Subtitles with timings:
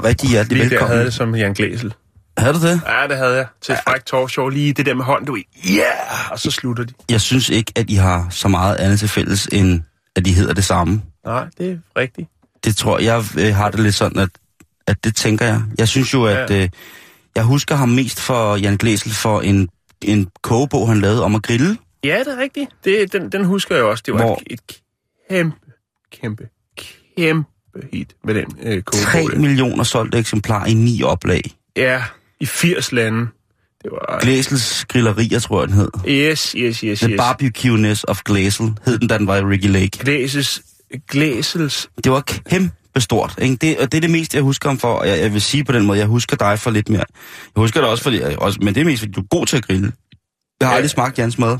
[0.00, 0.92] Og rigtig hjertelig Lige der velkommen.
[0.96, 1.94] havde det som Jan Glæsel.
[2.38, 2.80] Havde du det?
[2.86, 3.46] Ja, det havde jeg.
[3.60, 4.48] Til et frækt talkshow.
[4.48, 6.30] Lige det der med hånden, du ja, yeah!
[6.32, 6.92] og så slutter de.
[7.10, 9.82] Jeg synes ikke, at I har så meget andet til fælles, end
[10.16, 11.02] at de hedder det samme.
[11.24, 12.28] Nej, det er rigtigt.
[12.64, 14.28] Det tror jeg, jeg øh, har det lidt sådan, at,
[14.86, 15.62] at det tænker jeg.
[15.78, 16.62] Jeg synes jo, at Ja.
[16.62, 16.68] øh,
[17.36, 19.68] jeg husker ham mest for Jan Glæsel for en,
[20.02, 21.78] en kogebog, han lavede om at grille.
[22.04, 22.70] Ja, det er rigtigt.
[22.84, 24.02] Det, den, den husker jeg også.
[24.06, 24.80] Det var Hvor- et, et
[25.30, 25.56] kæmpe,
[26.12, 26.48] kæmpe,
[27.18, 27.49] kæmpe
[27.92, 29.30] hit med den øh, 3 kogebog.
[29.32, 29.38] der.
[29.38, 31.42] millioner solgte eksemplarer i ni oplag.
[31.76, 32.02] Ja,
[32.40, 33.28] i 80 lande.
[33.82, 34.18] Det var...
[34.22, 35.88] Glæsels grillerier, tror jeg, den hed.
[36.08, 37.20] Yes, yes, yes, The yes.
[37.20, 39.98] Barbecue-ness of Glæsel hed den, da den var i Ricky Lake.
[39.98, 40.62] Glæses,
[41.08, 41.88] Glæsels...
[42.04, 43.34] Det var kæmpe stort.
[43.38, 43.56] Ikke?
[43.56, 44.94] Det, og det er det meste, jeg husker ham for.
[44.94, 47.04] Og jeg, jeg vil sige på den måde, jeg husker dig for lidt mere.
[47.56, 49.56] Jeg husker dig også, fordi, også, men det er mest, fordi du er god til
[49.56, 49.92] at grille.
[50.60, 50.76] Jeg har Ja.
[50.76, 51.58] aldrig smagt Jans mad.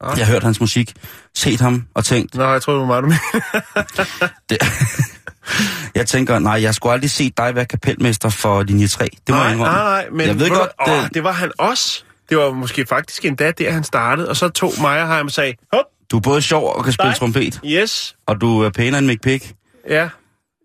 [0.00, 0.18] Ah.
[0.18, 0.92] Jeg har hørt hans musik,
[1.34, 3.10] set ham og tænkt, Nå, jeg tror, det var meget, du
[4.50, 4.58] det,
[5.94, 9.04] jeg tænker, nej, jeg skulle aldrig se dig være kapelmester for linje 3.
[9.04, 9.74] Det må jeg nej, indrømme.
[9.74, 12.02] nej, nej, men jeg ved du- godt, åh, det, det var han også.
[12.28, 15.84] Det var måske faktisk endda der, han startede, og så tog Meyerheim og sagde, hop,
[16.10, 17.18] du er både sjov og kan spille Nej.
[17.18, 19.52] trompet, yes, og du er pænere end Mick Pick.
[19.88, 20.08] ja.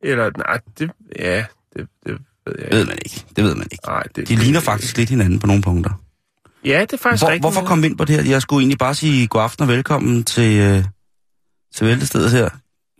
[0.03, 1.45] Eller, nej, det, ja,
[1.77, 2.87] det, det ved jeg Ved ikke.
[2.89, 3.23] man ikke.
[3.35, 3.87] Det ved man ikke.
[3.87, 5.91] Nej, det, De ligner faktisk lidt hinanden på nogle punkter.
[6.65, 7.43] Ja, det er faktisk Hvor, rigtigt.
[7.43, 8.31] hvorfor kom vi ind på det her?
[8.31, 10.83] Jeg skulle egentlig bare sige god aften og velkommen til, øh,
[11.75, 12.49] til Væltestedet her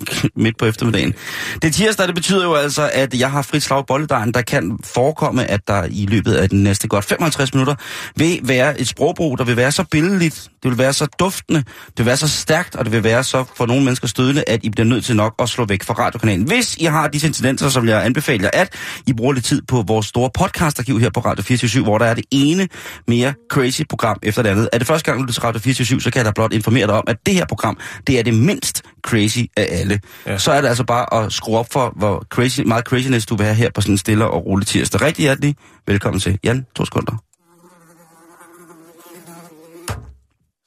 [0.35, 1.13] midt på eftermiddagen.
[1.61, 4.41] Det er tirsdag, det betyder jo altså, at jeg har frit slag i bolledejen, der
[4.41, 7.75] kan forekomme, at der i løbet af de næste godt 55 minutter
[8.15, 11.97] vil være et sprogbrug, der vil være så billedligt, det vil være så duftende, det
[11.97, 14.69] vil være så stærkt, og det vil være så for nogle mennesker stødende, at I
[14.69, 16.47] bliver nødt til nok at slå væk fra radiokanalen.
[16.47, 18.73] Hvis I har disse incidenser, vil jeg anbefale jer, at
[19.07, 22.13] I bruger lidt tid på vores store podcastarkiv her på Radio 24 hvor der er
[22.13, 22.67] det ene
[23.07, 24.69] mere crazy program efter det andet.
[24.73, 26.87] Er det første gang, du lytter til Radio 24 så kan jeg da blot informere
[26.87, 27.77] dig om, at det her program,
[28.07, 29.99] det er det mindst crazy af alle.
[30.25, 30.37] Ja.
[30.37, 33.45] Så er det altså bare at skrue op for, hvor crazy, meget craziness du vil
[33.45, 35.01] have her på sådan en stille og rolig tirsdag.
[35.01, 35.55] Rigtig hjertelig
[35.87, 36.39] velkommen til.
[36.43, 36.85] Jan, to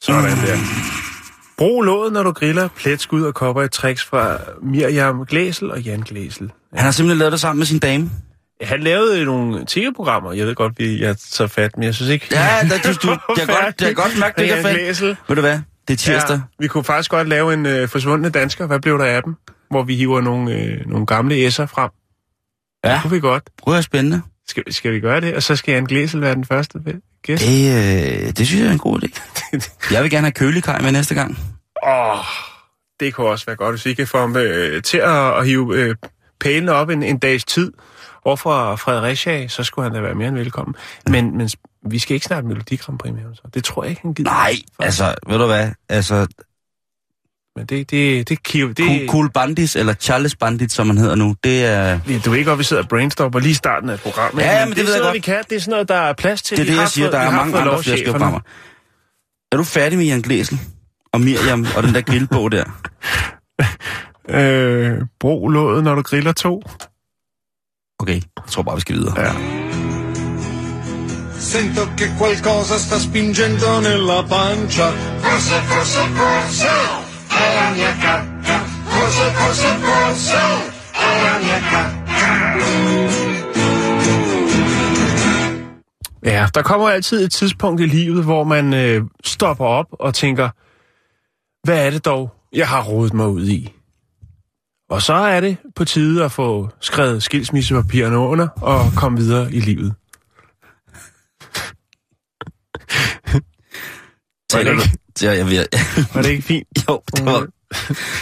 [0.03, 0.57] Sådan der.
[1.59, 6.01] Brug låget, når du griller pletskud og kopper i tricks fra Miriam Glæsel og Jan
[6.01, 6.53] Glæsel.
[6.75, 8.11] Han har simpelthen lavet det sammen med sin dame.
[8.63, 10.33] Han lavede nogle tv-programmer.
[10.33, 12.27] Jeg ved godt, vi jeg tager fat, men jeg synes ikke...
[12.33, 14.73] Ja, der, du, du, jeg, godt, jeg godt mærke, det er.
[14.73, 15.17] Glæsel.
[15.29, 15.61] Ved du hvad?
[15.89, 16.37] Det er tirsdag.
[16.37, 18.67] Ja, vi kunne faktisk godt lave en øh, forsvundne dansker.
[18.67, 19.35] Hvad blev der af dem?
[19.71, 21.91] Hvor vi hiver nogle, øh, nogle gamle S'er frem.
[22.85, 22.93] Ja.
[22.95, 23.43] Det kunne vi godt.
[23.59, 24.23] Prøv at spændende.
[24.49, 25.35] Skal, skal vi gøre det?
[25.35, 26.79] Og så skal Jan Glæsel være den første
[27.23, 27.45] gæst.
[27.45, 29.21] Det, øh, det synes jeg er en god idé.
[29.95, 31.39] Jeg vil gerne have kølikaj med næste gang.
[31.87, 32.19] Åh,
[33.01, 35.77] det kunne også være godt, hvis vi kan få ham øh, til at, at hive
[35.77, 35.97] øh,
[36.41, 37.73] pælene op en, en dags tid.
[38.25, 40.75] over fra Fredericia, så skulle han da være mere end velkommen.
[41.07, 41.51] Men, men
[41.83, 43.43] vi skal ikke snart Melodi Grand Prix med ham, så.
[43.55, 44.31] Det tror jeg ikke, han gider.
[44.31, 45.71] Nej, altså, ved du hvad?
[45.89, 46.27] Altså,
[47.59, 51.15] Men det, det, det, det, det cool, cool Bandits, eller Charles Bandits, som han hedder
[51.15, 52.01] nu, det er...
[52.09, 54.43] Ja, Du ved godt, vi sidder og brainstormer lige i starten af programmet.
[54.43, 54.69] Ja, ikke?
[54.69, 55.15] men det det, ved er jeg godt.
[55.15, 55.43] vi kan.
[55.51, 56.57] Det er sådan noget, der er plads til.
[56.57, 57.05] Det er Vi det, har jeg siger.
[57.07, 58.41] fået- Der vi er mange andre flere programmer.
[59.53, 60.59] Er du færdig med Jan Glæsel?
[61.13, 62.65] Og Miriam og den der grillbog der?
[64.31, 66.63] Øh, brug låget, når du griller to.
[67.99, 69.21] Okay, jeg tror bare, vi skal videre.
[69.21, 69.33] Ja.
[71.39, 74.89] Sento che qualcosa sta spingendo nella pancia.
[75.25, 76.69] Forse, forse, forse
[79.39, 80.39] forse
[80.93, 82.39] è la mia cacca.
[86.23, 90.49] Ja, der kommer altid et tidspunkt i livet, hvor man øh, stopper op og tænker,
[91.67, 93.73] hvad er det dog, jeg har rodet mig ud i?
[94.91, 99.61] Og så er det på tide at få skrevet skilsmissepapirerne under og komme videre i
[99.61, 99.95] livet.
[104.53, 104.63] Var
[105.23, 105.67] Ja, jeg ved.
[106.15, 106.69] var det ikke fint?
[106.89, 107.47] Jo, det, var,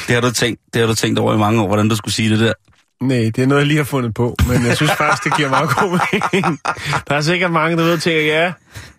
[0.06, 2.14] det, har du tænkt, det har du tænkt over i mange år, hvordan du skulle
[2.14, 2.52] sige det der.
[3.00, 5.48] Nej, det er noget, jeg lige har fundet på, men jeg synes faktisk, det giver
[5.48, 6.60] meget god mening.
[7.08, 8.52] Der er sikkert mange, der ved og tænker, ja,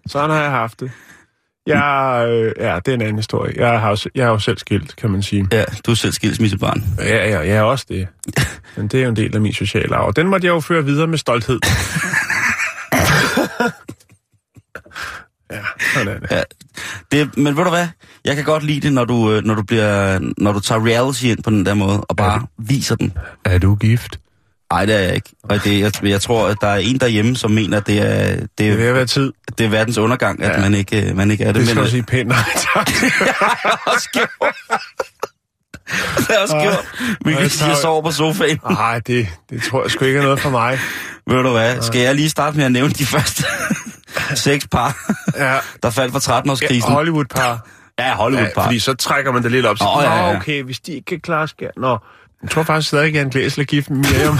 [0.07, 0.91] sådan har jeg haft det.
[1.67, 3.53] Jeg, øh, ja, det er en anden historie.
[3.57, 5.47] Jeg har, jeg er jo selv skilt, kan man sige.
[5.51, 6.83] Ja, du er selv skilsmissebarn.
[6.97, 8.07] Ja, ja, jeg er også det.
[8.77, 10.13] Men det er jo en del af min sociale arv.
[10.15, 11.59] Den måtte jeg jo føre videre med stolthed.
[15.51, 15.61] ja,
[15.93, 16.31] sådan er det.
[16.31, 16.41] Ja,
[17.19, 17.87] det, men ved du hvad?
[18.25, 21.23] Jeg kan godt lide det, når du, øh, når du, bliver, når du tager reality
[21.23, 23.13] ind på den der måde, og bare viser den.
[23.45, 24.19] Er du gift?
[24.73, 25.29] Nej, det er jeg ikke.
[25.43, 28.35] Og det, jeg, jeg tror, at der er en derhjemme, som mener, at det er,
[28.35, 29.33] det Det er ved er, at være tid.
[29.57, 30.61] det er verdens undergang, at Ja.
[30.61, 31.55] man, ikke, øh, man ikke er det.
[31.55, 32.37] Det skal men, du sige pænt nej
[32.73, 32.87] tak.
[33.93, 34.55] også gjort.
[36.17, 36.85] Det er også gjort.
[37.25, 38.59] Vi kan jeg sige, at jeg sover på sofaen.
[38.69, 40.79] Nej, det, det tror jeg sgu ikke er noget for mig.
[41.27, 41.81] Ved du hvad?
[41.81, 43.43] Skal jeg lige starte med at nævne de første
[44.35, 44.97] seks par,
[45.37, 46.91] Ja, der faldt fra 13-årskrisen?
[46.91, 47.67] Hollywood-par.
[47.99, 48.63] Ja, Ja, Hollywood-par.
[48.63, 49.77] fordi så trækker man det lidt op.
[49.77, 50.35] Så, Nå, ja, ja.
[50.35, 51.69] Okay, hvis de ikke kan klare skær.
[51.77, 51.97] Nå,
[52.43, 54.37] jeg tror faktisk stadig, at Glæsel er gift med Miriam.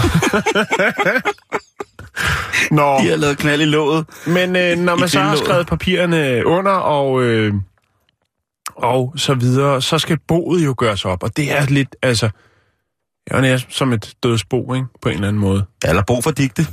[2.70, 4.06] Nå, De har lavet knald i låget.
[4.26, 7.54] men øh, når man så har skrevet papirerne under og, øh,
[8.78, 11.22] og så videre, så skal boet jo gøres op.
[11.22, 12.30] Og det er lidt, altså,
[13.30, 14.86] jeg er som et dødsbo, ikke?
[15.02, 15.64] På en eller anden måde.
[15.84, 16.66] Eller Bo for digte.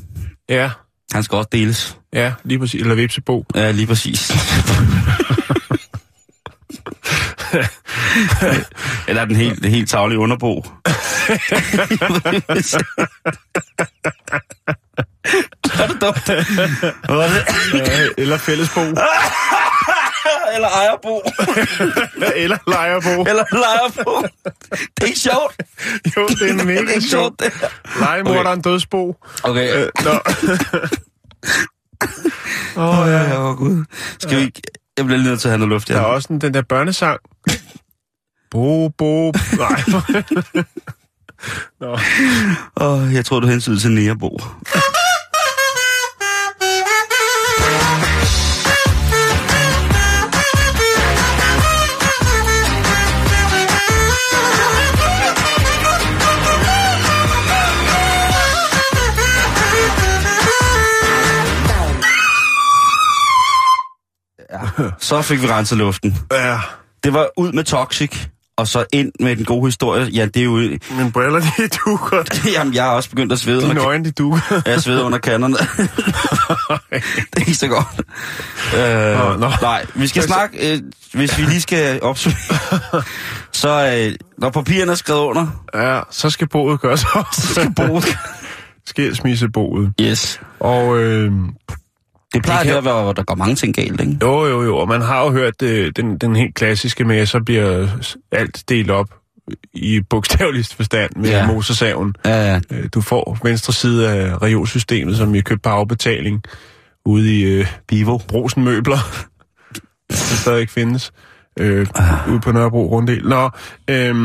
[0.49, 0.71] Ja,
[1.13, 1.97] Han skal også deles.
[2.13, 2.81] ja, lige præcis.
[2.81, 3.45] Eller vipsebo.
[3.55, 4.31] Ja, lige præcis.
[9.07, 10.57] Eller den helt, helt tavlige underbo.
[15.79, 16.29] er det dumt?
[18.17, 18.81] Eller fællesbo.
[20.55, 21.21] Eller ejerbo.
[22.43, 23.21] eller lejerbo.
[23.29, 24.27] Eller lejerbo.
[24.73, 25.55] Det er ikke sjovt.
[26.17, 27.09] Jo, det er Det er mega sjovt.
[27.09, 27.69] sjovt, her.
[27.99, 29.15] Legemorderen dødsbo.
[29.43, 29.75] Okay.
[29.75, 30.11] Øh, Nå.
[32.77, 33.85] Åh, oh, ja, ja, oh, gud.
[34.19, 34.61] Skal vi ikke...
[34.97, 36.05] Jeg bliver lige nødt til at have noget luft, Der er ja.
[36.05, 37.19] også den, den der børnesang.
[38.51, 39.31] Bo, bo.
[39.31, 39.83] Nej.
[41.81, 41.97] Nå.
[42.75, 44.39] Oh, jeg tror, du hensyn til Nærbo.
[65.05, 66.17] Så fik vi renset luften.
[66.31, 66.59] Ja,
[67.03, 68.17] Det var ud med Toxic,
[68.57, 70.05] og så ind med den gode historie.
[70.05, 70.51] Ja, det er jo...
[70.91, 72.23] mine briller, de dukker.
[72.57, 74.61] Jamen, jeg har også begyndt at svede Dine under, øjne, de dukker.
[74.65, 75.55] jeg sveder under kanderne.
[77.33, 77.87] det er ikke så godt.
[78.77, 79.51] Øh, Nå, nå.
[79.61, 80.81] Nej, vi skal snakke, øh,
[81.13, 83.03] hvis vi lige skal opsummere.
[83.51, 87.41] så øh, når papirerne er skrevet under, Ja, så skal boet gøres også.
[87.53, 88.17] skal bruges.
[88.87, 89.93] Skilsmisseboet.
[90.01, 90.39] Yes.
[90.59, 91.31] Og øh,
[92.35, 94.17] Det plejer Det kan- at være, hvor der går mange ting galt, ikke?
[94.21, 97.29] jo, jo, jo, og man har jo hørt øh, den, den helt klassiske med, at
[97.29, 97.87] så bliver
[98.31, 99.07] alt delt op
[99.73, 101.47] i bogstaveligst forstand med Ja.
[101.47, 102.15] motorsaven.
[102.25, 102.59] Ja, ja.
[102.71, 106.43] Øh, Du får venstre side af regionsystemet, som vi har købt på afbetaling
[107.05, 108.17] ude i øh, Bivo.
[108.17, 108.97] Brosen Møbler.
[110.09, 111.11] det stadig ikke findes.
[111.59, 111.87] Øh,
[112.29, 113.27] ude på Nørrebro Runddel.
[113.27, 113.49] Nå,
[113.87, 114.15] øh,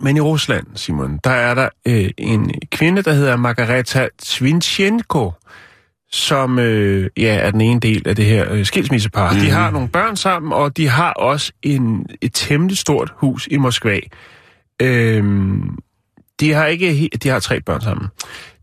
[0.00, 5.32] men i Rusland, Simon, der er der øh, en kvinde, der hedder Margareta Svinchenko,
[6.10, 9.32] som øh, ja, er den ene del af det her øh, skilsmissepar.
[9.32, 9.38] Mm.
[9.38, 13.56] De har nogle børn sammen, og de har også en, et temmelig stort hus i
[13.56, 14.00] Moskva.
[14.82, 15.78] Øhm,
[16.40, 18.08] de har ikke de har tre børn sammen.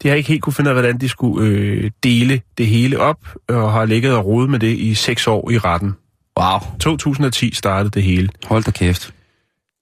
[0.03, 2.99] De har ikke helt kunne finde ud af, hvordan de skulle øh, dele det hele
[2.99, 3.19] op,
[3.49, 5.95] og har ligget og rodet med det i seks år i retten.
[6.39, 6.59] Wow.
[6.79, 8.29] 2010 startede det hele.
[8.45, 9.13] Hold da kæft.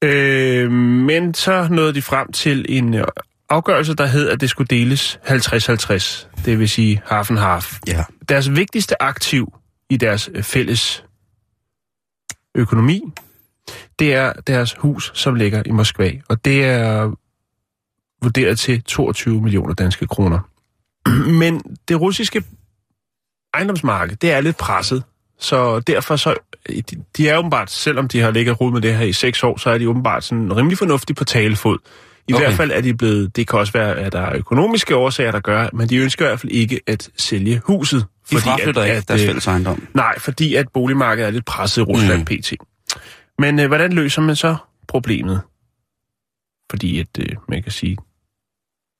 [0.04, 2.96] Øh, men så nåede de frem til en
[3.52, 6.44] afgørelse, der hed, at det skulle deles 50-50.
[6.46, 7.80] Det vil sige half and half.
[7.88, 8.04] Ja.
[8.30, 9.54] Deres vigtigste aktiv
[9.90, 11.04] i deres øh, fælles
[12.56, 13.02] økonomi,
[14.00, 16.12] det er deres hus, som ligger i Moskva.
[16.30, 17.12] Og det er
[18.22, 20.40] vurderet til 22 millioner danske kroner.
[21.42, 22.44] Men det russiske
[23.54, 25.04] ejendomsmarked, det er lidt presset.
[25.40, 26.36] Så derfor så,
[26.68, 26.84] de,
[27.18, 29.70] de er åbenbart, selvom de har ligget rod med det her i seks år, så
[29.70, 31.78] er de åbenbart sådan rimelig fornuftige på talefod.
[32.28, 32.44] I Okay.
[32.46, 35.40] hvert fald er de blevet, det kan også være, at der er økonomiske årsager, der
[35.40, 38.06] gør, men de ønsker i hvert fald ikke at sælge huset.
[38.32, 39.88] De fraflytter ikke deres øh, fælles ejendom.
[39.94, 42.26] Nej, fordi at boligmarkedet er lidt presset i Rusland mm.
[42.26, 42.54] pt.
[43.40, 44.56] Men øh, hvordan løser man så
[44.88, 45.42] problemet?
[46.72, 47.98] Fordi at, øh, man kan sige,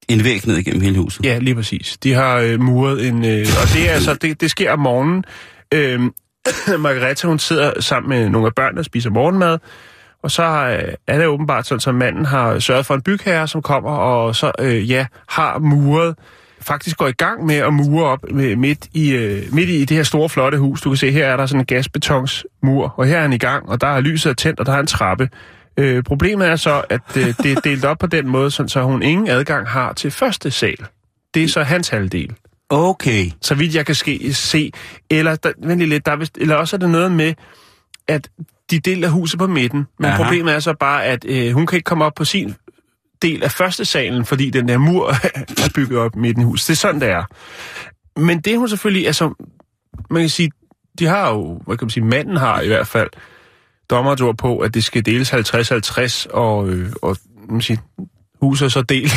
[0.08, 1.26] En væg ned igennem hele huset.
[1.26, 1.98] ja, lige præcis.
[2.04, 5.24] De har øh, muret en, øh, og det er altså, det, det sker om morgenen.
[5.74, 6.00] Øh,
[6.80, 9.58] Margareta, hun sidder sammen med nogle af børnene og spiser morgenmad,
[10.24, 13.62] og så øh, er det åbenbart sådan, at manden har sørget for en bygherre, som
[13.62, 16.16] kommer og så, øh, ja, har muret,
[16.62, 19.98] faktisk går i gang med at mure op med, midt, i, øh, midt i det
[19.98, 20.82] her store, flotte hus.
[20.82, 23.70] Du kan se, her er der sådan en gasbetonsmur, og her er han i gang,
[23.70, 25.30] og der er lyset tændt, og der er en trappe.
[25.78, 28.82] Øh, problemet er så, at øh, det er delt op på den måde, sådan, så
[28.82, 30.78] hun ingen adgang har til første sal.
[31.34, 32.36] Det er så hans halvdel,
[32.74, 33.26] Okay.
[33.42, 34.72] så vidt jeg kan ske, se.
[35.10, 37.34] Eller, der, vent lige lidt, der er vist, eller også er det noget med,
[38.08, 38.30] at
[38.72, 40.24] de deler huset på midten, men Aha.
[40.24, 42.56] Problemet er så bare, at øh, hun kan ikke komme op på sin
[43.22, 45.10] del af første salen, fordi den der mur
[45.64, 46.68] er bygget op midt i huset.
[46.68, 47.24] Det er sådan, det er.
[48.20, 49.46] Men det hun selvfølgelig, altså,
[50.10, 50.52] man kan sige,
[51.00, 53.10] de har jo, hvad kan man sige, manden har i hvert fald
[53.90, 57.80] dommeret ord på, at det skal deles 50-50, og, øh, og man kan sige,
[58.42, 59.12] huset så delt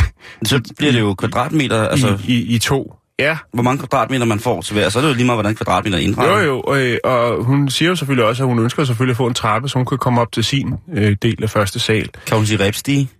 [0.45, 2.95] Så bliver det jo kvadratmeter, altså i, i, i to.
[3.19, 5.55] Ja, hvor mange kvadratmeter man får til hver, så er det jo lige meget, hvordan
[5.55, 8.85] kvadratmeter er jo jo, og, øh, og hun siger jo selvfølgelig også, at hun ønsker
[8.85, 11.51] selvfølgelig at få en trappe, så hun kan komme op til sin øh, del af
[11.51, 12.09] første sal.
[12.27, 13.11] Kan hun sige repstige?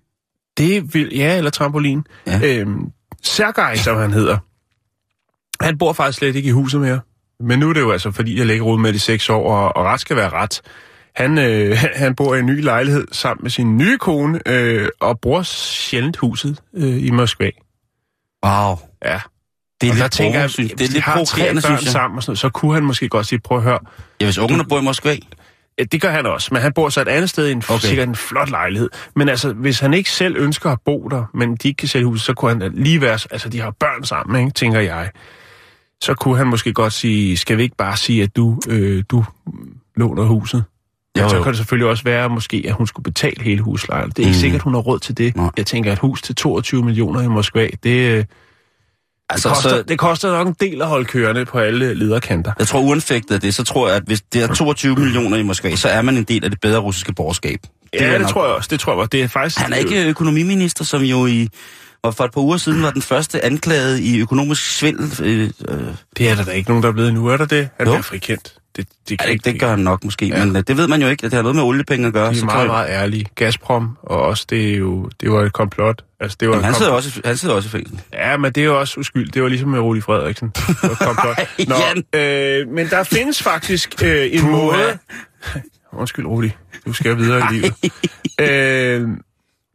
[0.59, 2.07] Det vil, ja, eller trampolin.
[2.27, 2.41] Ja.
[2.45, 2.91] Øhm,
[3.23, 4.39] Sergej, som han hedder,
[5.61, 7.01] han bor faktisk slet ikke i huset mere.
[7.41, 9.57] Men nu er det jo altså, fordi jeg lægger ud med det i seks år,
[9.57, 10.63] og, og ret skal være ret.
[11.17, 15.21] Han, øh, han bor i en ny lejlighed sammen med sin nye kone, øh, og
[15.21, 17.51] bruger sjældent huset øh, i Moskva.
[18.47, 18.79] Wow.
[19.05, 19.21] Ja.
[19.85, 21.85] Det er og lidt, der tænker jeg, synes, det er de lidt provokerende, børn synes
[21.85, 21.93] jeg.
[21.93, 23.79] sammen og sådan noget, så kunne han måske godt sige, prøv at høre,
[24.21, 25.17] Ja, hvis ungerne bor i Moskva.
[25.79, 27.79] Ja, det gør han også, men han bor så et andet sted i en Okay.
[27.89, 28.89] sikkert en flot lejlighed.
[29.17, 32.07] Men altså, hvis han ikke selv ønsker at bo der, men de ikke kan sælge
[32.07, 33.19] huset, så kunne han lige være...
[33.31, 35.11] Altså, de har børn sammen, ikke, tænker jeg.
[36.03, 39.25] Så kunne han måske godt sige, skal vi ikke bare sige, at du, øh, du
[39.97, 40.65] låner huset?
[41.19, 41.43] Jo, Men så jo.
[41.43, 44.09] kan det selvfølgelig også være, måske, at hun skulle betale hele huslejen.
[44.11, 44.35] Det er ikke Mm.
[44.37, 44.41] mm.
[44.41, 45.37] sikkert, hun har råd til det.
[45.37, 45.51] Nej.
[45.57, 48.27] Jeg tænker, at et hus til 22 millioner i Moskva, det,
[49.31, 52.53] Altså, koster, så, det koster nok en del at holde kørende på alle lederkanter.
[52.59, 55.43] jeg tror uanfægtet af det, så tror jeg, at hvis det er 22 millioner i
[55.43, 57.59] Moskva, så er man en del af det bedre russiske borgerskab.
[57.93, 58.69] Det ja, det nok- tror jeg også.
[58.71, 59.09] Det tror jeg også.
[59.09, 59.59] Det er faktisk...
[59.61, 61.49] Han er ikke økonomiminister, som jo i
[62.05, 65.13] og for et par uger siden var den første anklaget i økonomisk svindel.
[65.23, 65.85] Øh, øh,
[66.19, 67.69] Det er der da ikke nogen, der er blevet nu, er der det?
[67.79, 67.93] Han Jo.
[67.93, 68.55] bliver frikendt.
[68.77, 70.39] Det, det, ja, kan det, ikke, det gør han nok måske, ja.
[70.39, 70.45] Ja.
[70.45, 72.31] men øh, det ved man jo ikke, at det har noget med oliepenge at gøre.
[72.31, 73.27] De så er kan meget, meget ærlige.
[73.35, 76.05] Gazprom, og også det er jo, det var et komplot.
[76.21, 78.01] Altså, det var Jamen, han, sidder også, han sidder også i fængsel.
[78.13, 79.33] Ja, men det er jo også uskyld.
[79.33, 80.49] Det var ligesom med Rudi Frederiksen.
[80.49, 81.39] Det komplot.
[82.15, 82.21] Jan.
[82.21, 84.99] øh, men der findes faktisk øh, en måde...
[85.93, 86.51] Undskyld, Rudi.
[86.87, 87.73] Du skal videre i livet.
[88.41, 89.09] øh,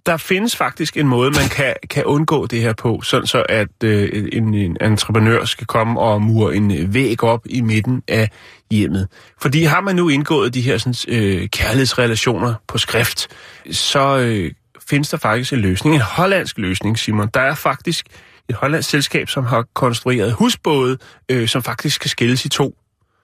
[0.06, 3.84] der findes faktisk en måde, man kan, kan undgå det her på, sådan så at
[3.84, 8.30] øh, en, en entreprenør skal komme og mure en øh, væg op i midten af
[8.72, 9.08] hjemmet.
[9.42, 13.28] Fordi har man nu indgået de her sådan, øh, kærlighedsrelationer på skrift,
[13.72, 14.52] så øh,
[14.90, 17.30] findes der faktisk en løsning, en hollandsk løsning, Simon.
[17.34, 18.06] Der er faktisk
[18.50, 20.98] et hollandsk selskab, som har konstrueret husbåde,
[21.30, 22.76] øh, som faktisk kan skilles i to.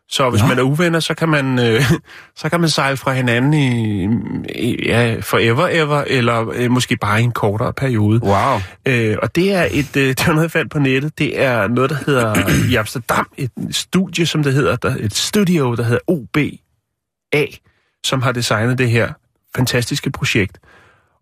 [0.09, 0.47] Så hvis Nå.
[0.47, 1.81] man er uvenner, så kan man, øh,
[2.39, 4.03] så kan man sejle fra hinanden i,
[4.63, 8.19] i ja, forever ever, eller øh, måske bare i en kortere periode.
[8.23, 8.59] Wow.
[8.85, 11.17] Øh, og det er et, øh, det var noget, jeg fandt på nettet.
[11.19, 12.35] Det er noget, der hedder
[12.71, 16.49] i Amsterdam, et studie, som det hedder, der, et studio, der hedder OBA,
[18.05, 19.13] som har designet det her
[19.55, 20.57] fantastiske projekt.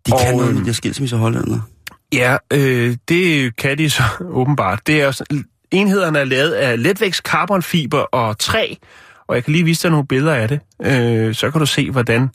[0.06, 1.58] De kan Og, noget, øhm, de der skilsmisse hollænder.
[2.12, 4.02] Ja, øh, det kan de så
[4.40, 4.86] åbenbart.
[4.86, 8.74] Det er sådan- enhederne er lavet af letvægts carbonfiber og træ,
[9.26, 10.60] og jeg kan lige vise dig nogle billeder af det.
[10.84, 12.28] Øh, så kan du se, hvordan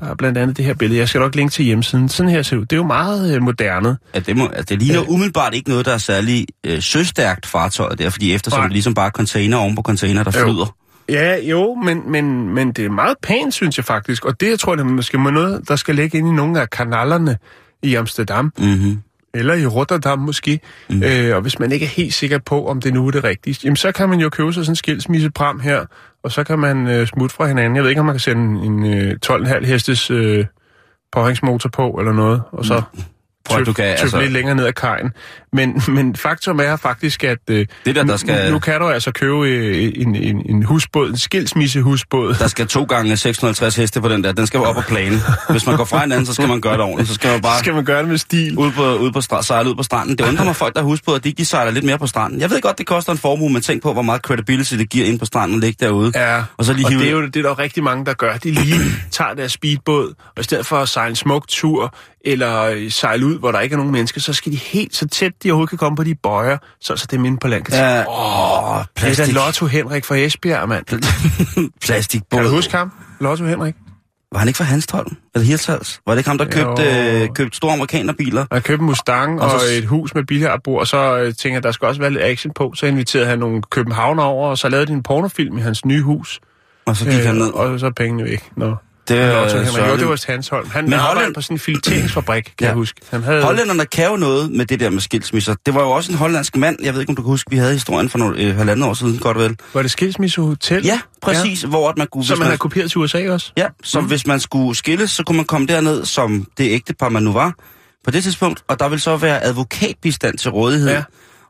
[0.00, 1.00] der er blandt andet det her billede.
[1.00, 2.08] Jeg skal nok linke til hjemmesiden.
[2.08, 2.66] Sådan her ser det ud.
[2.66, 3.98] Det er jo meget øh, moderne.
[4.14, 7.88] Ja, det, må, altså, det ligner umiddelbart ikke noget, der er særlig øh, søstærkt fartøj
[7.88, 8.66] der, fordi eftersom Nej.
[8.66, 10.44] det ligesom bare container oven på container, der Jo.
[10.44, 10.74] flyder.
[11.08, 14.24] Ja, jo, men, men, men det er meget pænt, synes jeg faktisk.
[14.24, 16.70] Og det, jeg tror, det er måske noget, der skal ligge ind i nogle af
[16.70, 17.38] kanalerne
[17.82, 18.52] i Amsterdam.
[18.58, 19.02] Mm-hmm.
[19.34, 20.60] Eller i Rotterdam måske,
[20.90, 21.02] mm.
[21.02, 23.56] øh, og hvis man ikke er helt sikker på, om det nu er det rigtige,
[23.64, 25.86] jamen så kan man jo købe sig sådan en skilsmissepram her,
[26.22, 27.76] og så kan man øh, smutte fra hinanden.
[27.76, 30.46] Jeg ved ikke, om man kan sende en øh, 12,5 hestes øh,
[31.12, 32.82] påhængsmotor på eller noget, og så
[33.44, 34.04] Prøv at du kan, altså...
[34.04, 35.12] altså, lidt længere ned ad kajen.
[35.54, 38.88] Men, men faktum er faktisk, at øh, det der, der nu, skal, nu kan du
[38.88, 42.34] altså købe øh, en, en, en husbåd, en skilsmissehusbåd.
[42.34, 45.20] der skal to gange 650 heste på den der, den skal op på planen.
[45.50, 47.08] Hvis man går fra hinanden, så skal man gøre det ordentligt.
[47.08, 48.58] Så skal man bare skal man gøre det med stil.
[48.58, 50.18] ud på, ud på stra- sejle ud på stranden.
[50.18, 52.40] Det undrer mig folk, der på, at de, de sejler lidt mere på stranden.
[52.40, 55.06] Jeg ved godt, det koster en formue, men tænk på, hvor meget credibility det giver
[55.06, 56.12] ind på stranden at ligge derude.
[56.14, 58.12] Ja, Og så lige og hive- det er jo det, er der rigtig mange, der
[58.14, 58.36] gør.
[58.36, 58.80] De lige
[59.10, 61.94] tager deres speedbåd, og i stedet for at sejle en smuk tur,
[62.24, 65.08] eller øh, sejle ud, hvor der ikke er nogen mennesker, så skal de helt så
[65.08, 67.64] tæt, de overhovedet kan komme på de bøjer, så, så det er inde på land.
[67.64, 68.04] Kan Ja, ja.
[68.08, 69.26] åh, Det er plastik.
[69.34, 70.84] da Lotto Henrik fra Esbjerg, mand.
[71.86, 72.38] Plastikbåd.
[72.38, 72.92] Kan du huske ham?
[73.20, 73.74] Lotto Henrik?
[74.32, 75.16] Var han ikke fra Hanstholm?
[75.34, 76.00] Eller Hirtshals?
[76.06, 76.50] Var det ikke ham, der Jo.
[76.50, 76.82] købte,
[77.22, 78.46] øh, købte store amerikanerbiler?
[78.52, 81.50] Han købte en Mustang Og og, så- et hus med billardbord, og så øh, tænkte
[81.50, 82.72] jeg, der skal også være lidt action på.
[82.76, 86.02] Så inviterede han nogle københavner over, og så lavede de en pornofilm i hans nye
[86.02, 86.40] hus.
[86.86, 87.50] Og så gik øh, han ned.
[87.52, 88.50] og så er pengene væk.
[88.56, 88.76] Nå.
[89.08, 89.88] Det er Lotto Henrik.
[89.90, 90.70] Jo, det var Hansholm.
[90.70, 92.66] Han Men Men Holland- arbejdede på sådan en fileteringsfabrik, kan Ja.
[92.66, 93.00] jeg huske.
[93.10, 93.42] Han havde...
[93.42, 95.54] Hollænderne kan jo noget med det der med skilsmisser.
[95.66, 97.56] Det var jo også en hollandsk mand, jeg ved ikke, om du kan huske, vi
[97.56, 99.56] havde historien for nogle, øh, halvandet år siden, godt vel.
[99.74, 100.84] Var det Skilsmissehotel?
[100.84, 101.68] Ja, præcis, ja.
[101.68, 102.24] hvor at man kunne...
[102.24, 103.52] Som hvis man har kopieret til USA også?
[103.56, 104.06] Ja, så mm.
[104.06, 107.54] hvis man skulle skilles, så kunne man komme derned som det ægtepar, man nu var
[108.04, 110.88] på det tidspunkt, og der vil så være advokatbistand til rådighed.
[110.90, 111.02] Ja.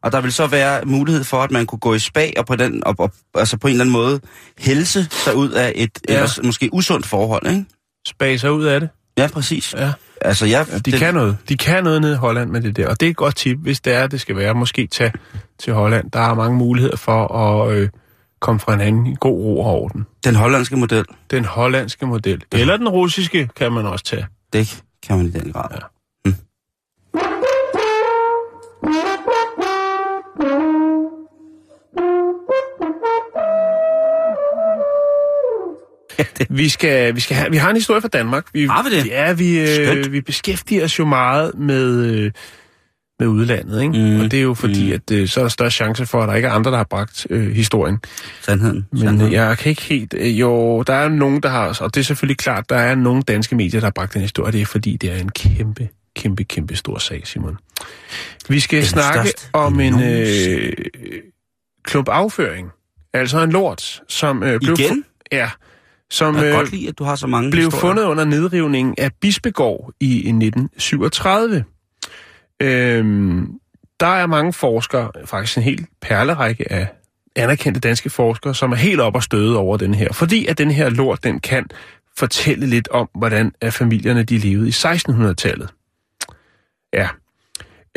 [0.03, 2.57] Og der vil så være mulighed for, at man kunne gå i spa og på,
[2.57, 4.21] den, og, og, altså på en eller anden måde
[4.59, 6.13] helse sig ud af et Ja.
[6.13, 6.19] ja.
[6.19, 7.65] ellers måske usundt forhold, ikke?
[8.07, 8.89] Spaser ud af det.
[9.19, 9.75] Ja, præcis.
[9.75, 9.93] Ja.
[10.21, 11.37] Altså, jeg, Ja, de kan noget.
[11.49, 12.89] De kan noget nede i Holland med det der.
[12.89, 14.55] Og det er et godt tip, hvis det er, det skal være.
[14.55, 15.13] Måske tage
[15.59, 16.11] til Holland.
[16.11, 17.89] Der er mange muligheder for at øh,
[18.41, 20.07] komme fra en anden i god ro og orden.
[20.25, 22.43] Den hollandske model, Den hollandske model.
[22.53, 24.27] Eller den russiske kan man også tage.
[24.53, 25.69] det kan man i den grad.
[25.71, 25.77] Ja.
[36.51, 38.47] Vi, skal, vi, skal have, vi har en historie fra Danmark.
[38.53, 39.07] Vi, Har vi det?
[39.07, 42.31] Ja, vi, øh, vi beskæftiger os jo meget med, øh,
[43.19, 43.83] med udlandet.
[43.83, 43.99] Ikke?
[43.99, 44.93] Mm, Og det er jo fordi, mm.
[44.93, 46.87] at øh, så er der større chance for, at der ikke er andre, der har
[46.91, 47.99] bragt øh, historien.
[48.41, 48.87] Sandheden.
[48.91, 49.33] Men Sandheden.
[49.33, 50.15] øh, jeg kan ikke helt...
[50.19, 51.79] Øh, jo, der er nogen, der har...
[51.81, 54.53] Og det er selvfølgelig klart, der er nogle danske medier, der har bragt den historie.
[54.53, 57.59] Det er fordi, det er en kæmpe, kæmpe, kæmpe stor sag, Simon.
[58.49, 60.73] Vi skal snakke om en øh,
[61.85, 62.71] klump afføring.
[63.15, 64.77] Altså en lort, som øh, blev...
[64.79, 65.05] Igen?
[65.33, 65.51] Ja.
[66.13, 67.81] Som Jeg kan øh, godt lide, at du har så mange blev historier.
[67.81, 71.65] fundet under nedrivningen af Bispegård i 1937.
[72.61, 73.49] Øhm,
[74.01, 76.89] der er mange forskere, faktisk en hel perlerække af
[77.37, 80.13] anerkendte danske forskere, som er helt op og støde over den her.
[80.13, 81.67] Fordi at den her lort, den kan
[82.19, 85.71] fortælle lidt om, hvordan at familierne de levede i 1600-tallet.
[86.93, 87.09] Ja.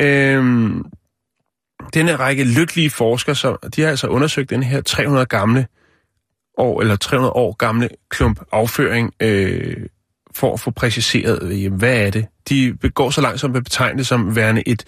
[0.00, 0.84] Øhm,
[1.94, 5.66] denne række lykkelige forskere, så de har altså undersøgt den her 300 gamle
[6.56, 9.76] år, eller 300 år gamle klump afføring, øh,
[10.34, 12.26] for at få præciseret, øh, hvad er det?
[12.48, 14.84] De går så langt som at betegne det som værende et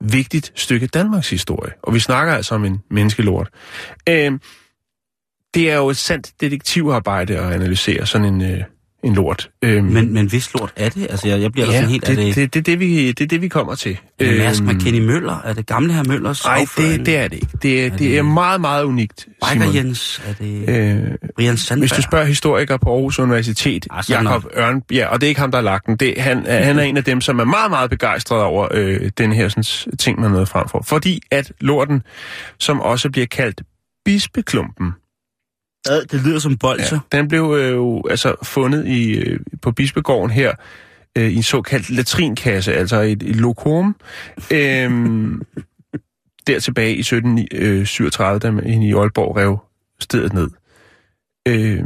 [0.00, 1.72] vigtigt stykke Danmarks historie.
[1.82, 3.48] Og vi snakker altså om en menneskelort.
[4.08, 4.32] Øh,
[5.54, 8.62] det er jo et sandt detektivarbejde at analysere sådan en, øh,
[9.04, 9.50] en lort.
[9.62, 11.06] Øh, Men, men hvis lort er det?
[11.10, 12.06] Altså, jeg, jeg bliver ja, sådan helt...
[12.06, 13.98] det, er det, det, det, det, vi, det er det, vi kommer til.
[14.18, 15.40] er Øhm, McKinney Møller?
[15.44, 17.48] Er det gamle her Møllers Nej, det, det er det ikke.
[17.62, 19.74] Det er, Er det det- er meget, meget unikt, Biker Simon.
[19.76, 20.22] Jens?
[20.26, 21.02] Er det Øh,
[21.36, 21.82] Brian Sandberg?
[21.82, 25.40] Hvis du spørger historiker på Aarhus Universitet, sådan Jakob Ørn, ja, og det er ikke
[25.40, 27.70] ham, der har lagt den, det, han, han er en af dem, som er meget,
[27.70, 30.82] meget begejstret over øh, den her sådan, ting, man er nået frem for.
[30.86, 32.02] Fordi at lorten,
[32.58, 33.62] som også bliver kaldt
[34.04, 34.92] bispeklumpen,
[35.88, 36.98] Ja, det lyder som bolcher.
[37.12, 40.52] ja, den blev øh, jo altså fundet i, øh, på bispegården her,
[41.18, 43.96] øh, i en såkaldt latrinkasse, altså et, et lokum,
[44.50, 44.90] øh,
[46.46, 49.58] der tilbage i 1737, da man i Aalborg rev
[50.00, 50.50] stedet ned.
[51.48, 51.84] Øh,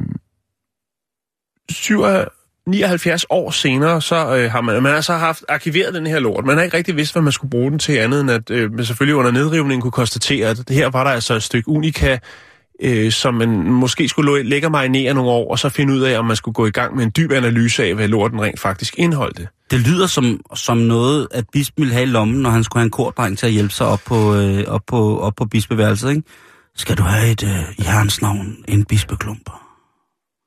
[2.67, 6.45] 79 år senere, så øh, har man, man har så haft arkiveret den her lort.
[6.45, 8.73] Man har ikke rigtig vidst, hvad man skulle bruge den til andet, end at øh,
[8.73, 12.19] man selvfølgelig under nedrivningen kunne konstatere, at her var der altså et stykke unika,
[12.83, 16.01] øh, som man måske skulle læ- lægge og marinere nogle år, og så finde ud
[16.01, 18.61] af, om man skulle gå i gang med en dyb analyse af, hvad lorten rent
[18.61, 19.49] faktisk indeholdte.
[19.71, 22.85] Det lyder som, som noget, at bispen ville have i lommen, når han skulle have
[22.85, 26.23] en kordreng til at hjælpe sig op på, øh, op på, op på bispeværelset, ikke?
[26.77, 29.51] Skal du have et øh, i herrens navn, en bispeklump?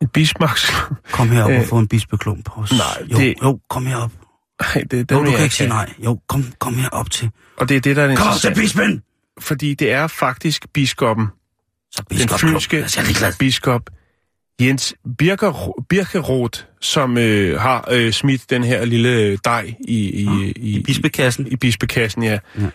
[0.02, 0.72] En bismarks...
[1.12, 2.72] Kom herop Øh, og få en bispeklump hos...
[2.72, 4.12] nej, jo, det- jo, kom herop.
[4.62, 5.86] Nej, det, den Jo, du kan ikke sige have.
[5.86, 5.94] nej.
[6.06, 7.30] Jo, kom, kom herop til.
[7.58, 9.02] Og det er det, der er Kom til bispen!
[9.40, 11.28] Fordi det er faktisk biskoppen,
[11.98, 12.86] den fynske
[13.40, 13.90] biskop
[14.62, 20.78] Jens Birker, Birkeroth, som øh, har øh, smidt den her lille dej i, i, i,
[20.78, 21.48] I bispekassen.
[21.48, 22.40] i bispekassen, ja.
[22.58, 22.70] Ja.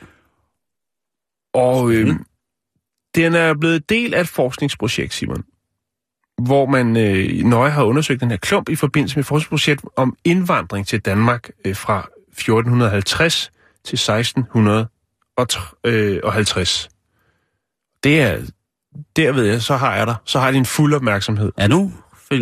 [1.54, 2.16] Og øh,
[3.14, 5.44] den er blevet del af et forskningsprojekt, Simon,
[6.42, 10.16] hvor man øh, nøje har undersøgt den her klump i forbindelse med et forskningsprojekt om
[10.24, 13.50] indvandring til Danmark øh, fra 1450
[13.84, 16.88] til 1650.
[18.04, 18.40] Det er,
[19.16, 21.52] der ved jeg, så har jeg dig, så har jeg din fuld opmærksomhed.
[21.58, 21.92] Ja, nu,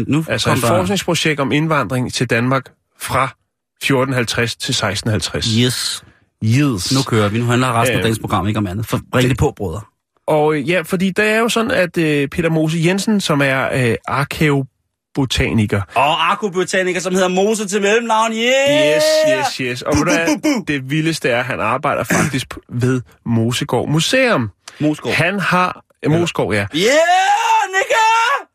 [0.07, 2.65] nu Altså et forskningsprojekt om indvandring til Danmark
[2.99, 5.47] fra 1450 til 1650.
[5.47, 6.05] Yes.
[6.45, 6.95] Yes.
[6.95, 7.39] Nu kører vi.
[7.39, 8.87] Nu handler resten af Øh, dagens program ikke om andet.
[8.87, 9.81] For, bring det på, brødre.
[10.27, 13.95] Og ja, fordi der er jo sådan, at øh, Peter Mose Jensen, som er øh,
[14.09, 18.33] arkæobotaniker, Og arkobotaniker, som hedder Mose til mellemnavn.
[18.33, 18.97] Yeah!
[18.97, 19.83] Yes, yes, yes.
[19.83, 24.51] Og ved du hvad, det vildeste er, at han arbejder faktisk ved Mosegård Museum.
[24.81, 25.17] Mosgaard.
[25.17, 25.85] Han har...
[26.09, 26.67] Mosegård, ja.
[26.75, 28.05] Yeah, nigga!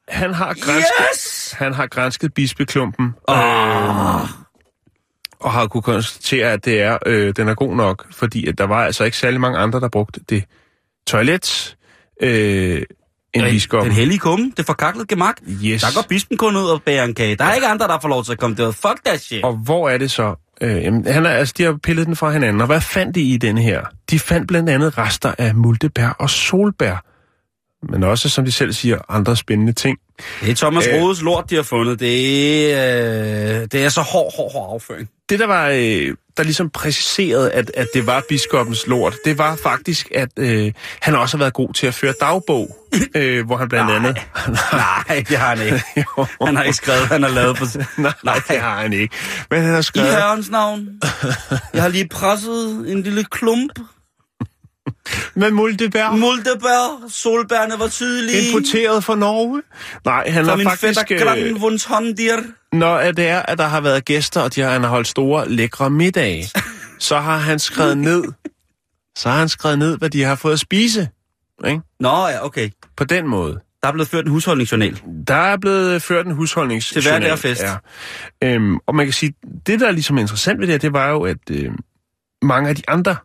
[0.09, 1.51] Han har grænsket, Yes!
[1.57, 3.13] han har grænsket bispeklumpen.
[3.27, 3.37] Oh.
[3.37, 4.29] Øh,
[5.39, 8.63] og har kunne konstatere, at det er, øh, den er god nok, fordi at der
[8.67, 10.43] var altså ikke særlig mange andre, der brugte det
[11.07, 11.75] toilet
[12.21, 12.81] øh,
[13.33, 13.89] end biskoppen.
[13.89, 15.35] Den hellige kumme, det forkaklet gemak.
[15.63, 15.81] Yes.
[15.81, 17.35] Der går bispen kun ud og bærer en kage.
[17.35, 18.73] Der er ikke andre, der får lov til at komme derud.
[18.73, 19.43] Fuck that shit.
[19.43, 20.35] Og hvor er det så?
[20.61, 23.21] Øh, jamen, han er, altså, de har pillet den fra hinanden, og hvad fandt de
[23.21, 23.81] i denne her?
[24.09, 27.03] De fandt blandt andet rester af multebær og solbær,
[27.89, 29.97] men også, som de selv siger, andre spændende ting.
[30.41, 31.01] Det er Thomas Øh.
[31.01, 31.99] Rodes lort, de har fundet.
[31.99, 35.09] Det er, øh, det er så hård, hård, hård afføring.
[35.29, 39.55] Det, der var, øh, der ligesom præciserede, at, at det var biskoppens lort, det var
[39.63, 40.71] faktisk, at øh,
[41.01, 42.77] han også har været god til at føre dagbog,
[43.15, 43.95] øh, hvor han blandt Nej.
[43.95, 44.17] andet...
[44.73, 45.83] Nej, det har han ikke.
[46.45, 47.65] Han har ikke skrevet, han har lavet på...
[47.97, 49.15] Nej, nej, det har han ikke.
[49.49, 50.11] Men han har I skrevet...
[50.11, 50.87] herrens navn.
[51.73, 53.79] Jeg har lige presset en lille klump.
[55.35, 56.11] Med multebær.
[56.11, 57.07] Multebær.
[57.09, 58.47] Solbærne var tydelige.
[58.47, 59.61] Importeret fra Norge.
[60.05, 60.99] Nej, han Fra har min faktisk...
[60.99, 62.37] fætter Øh, Grann Wunsch Hondir.
[62.71, 65.49] når det er, at der har været gæster, og de har, han har holdt store,
[65.49, 66.49] lækre middage,
[66.99, 68.23] så har han skrevet ned,
[69.15, 71.09] så har han skrevet ned, hvad de har fået at spise.
[71.67, 71.81] Ikke?
[71.99, 72.69] Nå, ja, okay.
[72.97, 73.59] På den måde.
[73.83, 75.01] Der er blevet ført en husholdningsjournal.
[75.27, 76.89] Der er blevet ført en husholdnings...
[76.89, 77.63] Til hver der fest.
[77.63, 77.75] Ja.
[78.43, 79.33] Øhm, og man kan sige,
[79.67, 81.71] det der er ligesom interessant ved det her, det var jo, at øh,
[82.41, 83.15] mange af de andre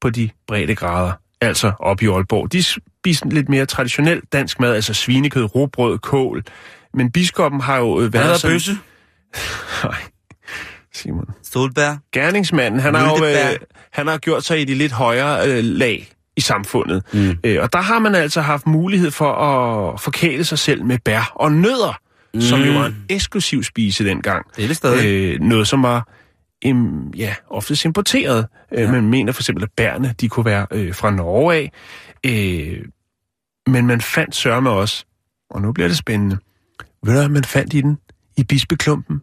[0.00, 4.74] på de brede grader, altså op i Aalborg, de spiser lidt mere traditionel dansk mad,
[4.74, 6.42] altså svinekød, råbrød, kål.
[6.94, 8.54] Men biskoppen har jo øh, Hvad været er sådan...
[8.54, 8.72] bøsse?
[9.84, 10.02] Nej,
[10.94, 11.24] Simon.
[11.42, 11.96] Solbær.
[12.12, 13.58] Gerningsmanden, han har jo øh,
[13.92, 17.02] han har gjort sig i de lidt højere øh, lag i samfundet.
[17.12, 17.38] Mm.
[17.44, 21.32] Øh, og der har man altså haft mulighed for at forkæle sig selv med bær
[21.34, 22.00] og nødder,
[22.34, 22.40] mm.
[22.40, 24.46] som jo var en eksklusiv spise dengang.
[24.56, 25.06] Det er det stadig.
[25.06, 26.08] Øh, noget, som var
[26.62, 28.46] im, ja, oftest importeret.
[28.72, 28.90] Øh, Ja.
[28.90, 31.72] Man mener for eksempel, at bærne de kunne være øh, fra Norge af.
[32.26, 32.84] Øh,
[33.66, 35.04] men man fandt sørme også,
[35.50, 36.38] og nu bliver det spændende.
[37.04, 37.98] Ved du, man fandt i den?
[38.36, 39.20] I bispeklumpen?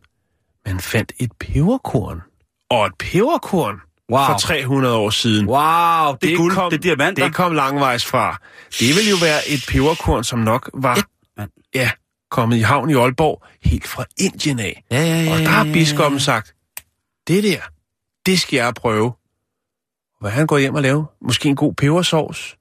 [0.65, 2.21] Man fandt et peberkorn.
[2.69, 3.76] Og et peberkorn
[4.12, 4.26] Wow.
[4.26, 5.47] for 300 år siden.
[5.47, 7.23] Wow, det er guld, kom, det er diamanter.
[7.26, 8.41] Det kom langvejs fra.
[8.80, 11.06] Det vil jo være et peberkorn, som nok var Et,
[11.76, 11.91] ja,
[12.32, 14.84] kommet i havn i Aalborg helt fra Indien af.
[14.91, 15.32] Ja, ja, ja.
[15.34, 16.54] Og der har biskoppen sagt,
[17.27, 17.59] det der,
[18.25, 19.13] det skal jeg prøve.
[20.21, 21.05] Hvad han går hjem og lave?
[21.21, 22.55] Måske en god pebersovs.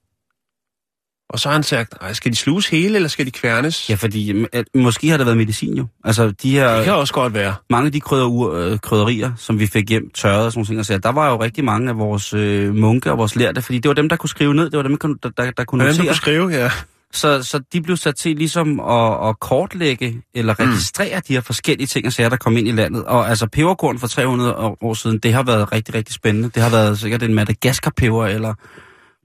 [1.31, 3.91] Og så har han sagt, "Ej, skal de sluges hele, eller skal de kværnes?
[3.91, 5.87] Ja, fordi øh, at, måske har det været medicin jo.
[6.05, 7.55] Altså, de her, Det kan også godt være.
[7.71, 10.79] mange af de krydder, øh, krydderier, som vi fik hjem, tørret og sådan nogle ting,
[10.79, 13.79] og sager, der var jo rigtig mange af vores øh, munke og vores lærte, fordi
[13.79, 15.65] det var dem, der kunne skrive ned, det var dem, der, kunne- der, der, der
[15.65, 16.15] kunne Hvordan du notere.
[16.15, 16.71] kan skrive, ja.
[17.17, 20.65] Så, så de blev sat til ligesom at, at kortlægge eller Mm.
[20.65, 23.05] registrere de her forskellige ting og sager, der kom ind i landet.
[23.05, 26.51] Og altså peberkorn for 300 år siden, det har været rigtig, rigtig spændende.
[26.55, 28.55] Det har været sikkert en Madagaskar-peber, eller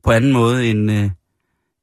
[0.03, 0.89] på anden måde en...
[0.89, 1.09] Øh,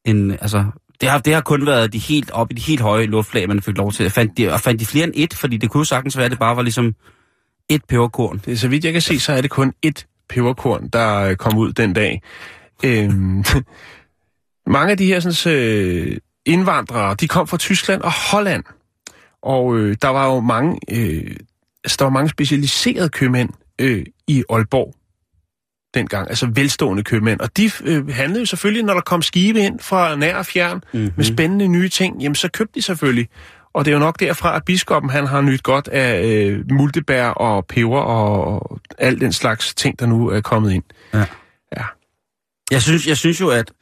[0.04, 0.64] en altså,
[1.00, 3.62] det har, det har kun været de helt op i de helt høje luftlag, man
[3.62, 4.10] fik lov til.
[4.10, 6.38] Fandt de, og fandt de flere end et, fordi det kunne sagtens være, at det
[6.38, 6.94] bare var ligesom
[7.68, 8.40] et peberkorn.
[8.44, 11.58] Det, så vidt jeg kan se, så er det kun ét peberkorn, der øh, kom
[11.58, 12.22] ud den dag.
[12.84, 13.44] Øhm,
[14.68, 18.64] mange af de her sådan, øh, indvandrere, de kom fra Tyskland og Holland.
[19.42, 21.36] Og øh, der var jo mange, øh,
[21.84, 24.94] altså, der var mange specialiserede købmænd øh, i Aalborg
[25.94, 27.40] dengang, altså velstående købmænd.
[27.40, 30.82] Og de øh, handlede jo selvfølgelig, når der kom skibe ind fra nær og fjern
[30.92, 31.12] Mm-hmm.
[31.16, 33.28] med spændende nye ting, jamen så købte de selvfølgelig.
[33.72, 37.28] Og det er jo nok derfra, at biskoppen han har nyt godt af øh, multebær
[37.28, 40.84] og peber og, og al den slags ting, der nu er kommet ind.
[42.70, 43.72] Jeg synes, jeg synes jo, at...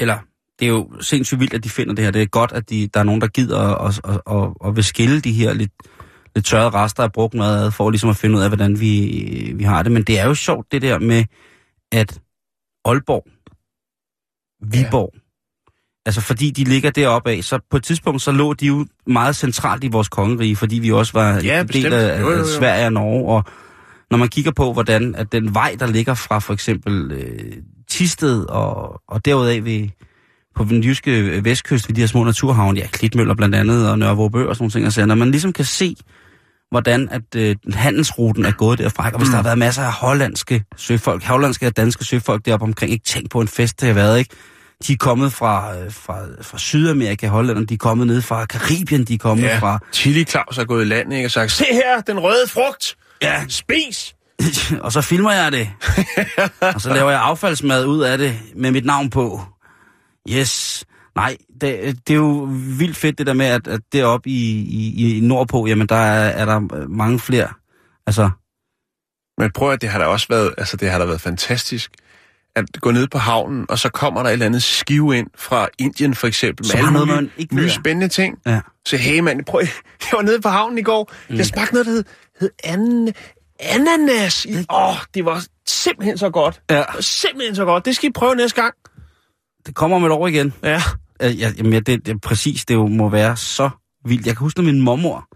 [0.00, 0.18] Eller,
[0.58, 2.10] det er jo sindssygt vildt, at de finder det her.
[2.10, 4.76] Det er godt, at de, der er nogen, der gider at, at, at, at, at
[4.76, 5.72] vil skille de her lidt,
[6.34, 9.52] lidt tørrede rester af brugt mad ad, for ligesom at finde ud af, hvordan vi,
[9.54, 9.92] vi har det.
[9.92, 11.24] Men det er jo sjovt, det der med,
[11.92, 12.20] at
[12.84, 13.26] Aalborg,
[14.72, 15.20] Viborg, ja.
[16.06, 19.36] altså fordi de ligger deroppe af, så på et tidspunkt, så lå de jo meget
[19.36, 22.40] centralt i vores kongerige, fordi vi også var Ja, en del af, Jo, jo, jo.
[22.40, 23.44] af Sverige og Norge, og
[24.10, 27.56] når man kigger på, hvordan at den vej, der ligger fra for eksempel øh,
[27.90, 29.88] Tisted og, og derudaf ved,
[30.56, 34.16] på den jyske vestkyst ved de her små naturhavne, ja, Klitmøller blandt andet, og Nørre
[34.16, 35.96] Vårbø og sådan nogle ting, og så, når man ligesom kan se,
[36.70, 39.30] hvordan at øh, handelsruten er gået derfra, og hvis mm.
[39.30, 43.30] der har været masser af hollandske søfolk, hollandske og danske søfolk deroppe omkring, ikke tænk
[43.30, 44.34] på en fest, det har været, ikke?
[44.86, 49.04] De er kommet fra, øh, fra, fra Sydamerika, Holland, de er kommet ned fra Karibien,
[49.04, 49.78] de er kommet Ja, fra...
[49.92, 53.44] Chili Claus er gået i land ikke, og sagt, se her, den røde frugt, Ja,
[53.48, 54.14] spis!
[54.84, 55.70] og så filmer jeg det.
[56.74, 59.40] og så laver jeg affaldsmad ud af det med mit navn på.
[60.28, 60.84] Yes.
[61.16, 62.48] Nej, det, det er jo
[62.78, 66.28] vildt fedt det der med, at, at deroppe i, i, i nordpå, jamen der er,
[66.28, 67.48] er der mange flere.
[68.06, 68.30] Altså,
[69.38, 71.92] Men prøv at det har da også været, altså det har da været fantastisk,
[72.56, 75.68] at gå ned på havnen, og så kommer der et eller andet skive ind fra
[75.78, 78.38] Indien for eksempel, med alle noget, mulige man ikke nye spændende ting.
[78.46, 78.60] ja.
[78.86, 79.60] Så hey mand, prøv,
[80.00, 81.36] jeg var nede på havnen i går, mm.
[81.36, 82.04] jeg smagte noget, der hed,
[82.40, 83.14] hed an,
[83.62, 84.46] ananas.
[84.70, 86.60] Åh, oh, det var simpelthen så godt.
[86.70, 86.82] ja.
[87.00, 87.84] Simpelthen så godt.
[87.84, 88.74] Det skal I prøve næste gang.
[89.66, 90.52] Det kommer om et år igen.
[90.62, 90.82] Ja.
[91.20, 93.70] Ja, jamen, ja, det, det, præcis, det jo må være så
[94.04, 94.26] vildt.
[94.26, 95.26] Jeg kan huske, når min mormor,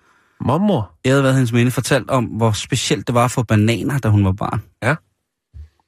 [0.44, 0.92] Mormor.
[1.04, 4.24] jeg havde været hendes minde, fortalt om, hvor specielt det var for bananer, da hun
[4.24, 4.62] var barn.
[4.82, 4.94] Ja.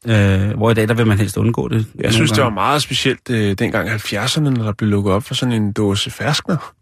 [0.07, 1.87] Øh, hvor i dag, der vil man helst undgå det.
[1.99, 5.23] Jeg synes, det var meget specielt øh, dengang i 70'erne, når der blev lukket op
[5.25, 6.75] for sådan en dåse ferskner.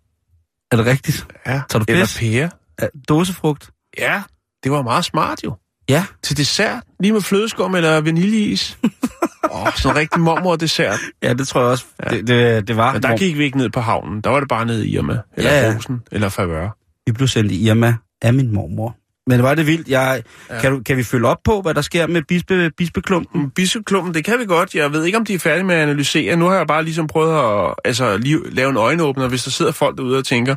[0.72, 1.26] Er det rigtigt?
[1.46, 1.62] Ja.
[1.68, 2.18] Tager du Eller pis?
[2.18, 2.50] pære.
[2.82, 3.70] Ja, dåsefrugt?
[3.98, 4.22] Ja,
[4.64, 5.55] det var meget smart jo.
[5.88, 8.79] Ja, Til dessert, lige med flødeskum eller vaniljeis.
[9.53, 10.98] Åh, oh, sådan en rigtig mormor-dessert.
[11.22, 12.16] ja det tror jeg også, ja.
[12.16, 12.92] det, det, det var.
[12.92, 14.20] Men der gik vi ikke ned på havnen.
[14.20, 15.74] Der var det bare nede i Irma, eller Ja.
[15.77, 16.70] Rosen, eller Favøre.
[17.07, 18.96] Vi blev sendt i Irma af min mormor.
[19.27, 19.88] Men var det vildt.
[19.88, 20.61] Jeg, ja.
[20.61, 23.50] kan, du, kan vi følge op på, hvad der sker med bispe, bispeklumpen?
[23.50, 24.74] Bisseklumpen, det kan vi godt.
[24.74, 26.37] Jeg ved ikke, om de er færdige med at analysere.
[26.37, 29.72] Nu har jeg bare ligesom prøvet at altså, lige lave en øjenåbner, hvis der sidder
[29.72, 30.55] folk derude og tænker,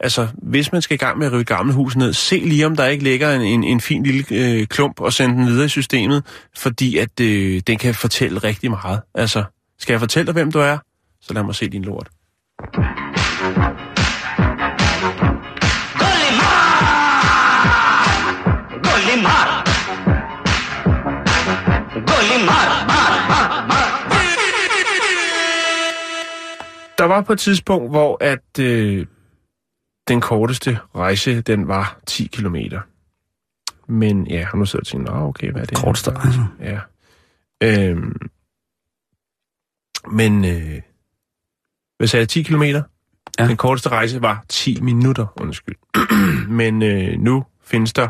[0.00, 2.66] altså, hvis man skal i gang med at rive et gammelt hus ned, se lige,
[2.66, 5.66] om der ikke ligger en, en, en fin lille øh, klump og sende den videre
[5.66, 6.24] i systemet,
[6.56, 9.00] fordi at øh, den kan fortælle rigtig meget.
[9.14, 9.44] Altså,
[9.78, 10.78] skal jeg fortælle dig, hvem du er?
[11.20, 12.08] Så lad mig se din lort.
[26.98, 29.06] Der var på et tidspunkt, hvor at øh,
[30.10, 32.80] den korteste rejse, den var 10 kilometer.
[33.92, 35.78] Men ja, og nu sidder jeg og tænker, "Nå, okay, hvad er det?
[35.78, 36.40] her?" Korteste rejse?
[36.60, 36.78] Ja.
[37.62, 38.16] Øhm,
[40.12, 40.80] men, øh,
[41.98, 42.82] hvad sagde jeg, 10 kilometer?
[43.38, 43.46] Ja.
[43.46, 45.76] Den korteste rejse var 10 minutter, undskyld.
[46.60, 48.08] men øh, nu findes der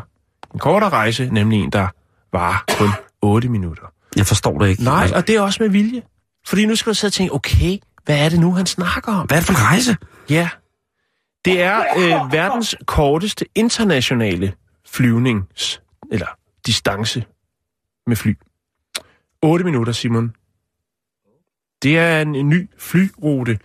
[0.53, 1.87] en kortere rejse, nemlig en, der
[2.33, 2.89] var kun
[3.21, 3.83] 8 minutter.
[4.15, 4.83] Jeg forstår det ikke.
[4.83, 6.01] Nej, og det er også med vilje.
[6.47, 9.27] Fordi nu skal du sidde og tænke, okay, hvad er det nu, han snakker om?
[9.27, 9.97] Hvad er det for en rejse?
[10.29, 10.49] Ja.
[11.45, 14.53] Det er øh, verdens korteste internationale
[14.85, 16.27] flyvnings, eller
[16.65, 17.25] distance
[18.07, 18.37] med fly.
[19.41, 20.35] 8 minutter, Simon.
[21.83, 23.59] Det er en, ny flyrute,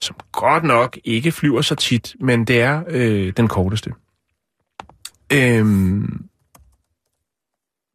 [0.00, 3.92] som godt nok ikke flyver så tit, men det er øh, den korteste.
[5.32, 6.28] Øhm,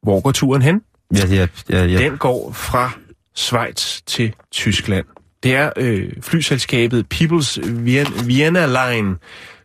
[0.04, 0.84] hvor går turen hen?
[1.16, 1.98] Ja, ja, ja, ja.
[1.98, 2.92] Den går fra
[3.36, 5.06] Schweiz til Tyskland.
[5.44, 9.18] Det er øh, flyselskabet People's Vien- Vienna Line,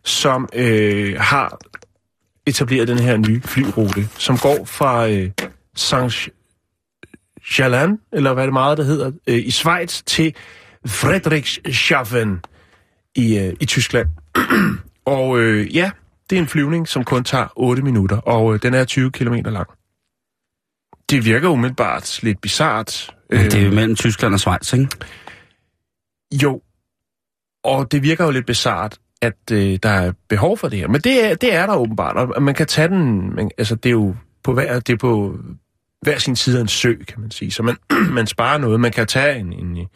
[0.03, 1.59] som øh, har
[2.47, 5.31] etableret den her nye flyrute, som går fra øh,
[5.75, 6.29] saint
[7.59, 10.33] Jalan, eller hvad det meget, der hedder, øh, i Schweiz til
[10.87, 12.39] Friedrichshafen
[13.15, 14.07] i, øh, i Tyskland.
[15.05, 15.91] og øh, ja,
[16.29, 19.33] det er en flyvning, som kun tager 8 minutter, og øh, den er 20 km
[19.33, 19.67] lang.
[21.09, 23.15] Det virker umiddelbart lidt bizart.
[23.29, 24.87] Men det er jo Øh, mellem Tyskland og Schweiz, ikke?
[26.33, 26.61] Jo,
[27.63, 30.87] og det virker jo lidt bizart, at øh, der er behov for det her.
[30.87, 33.89] Men det er, det er der åbenbart, og man kan tage den, man, altså det
[33.89, 35.39] er jo på hver, det er på
[36.01, 37.51] hver sin side af en sø, kan man sige.
[37.51, 37.75] Så man,
[38.17, 38.79] man sparer noget.
[38.79, 39.87] Man kan tage en, en,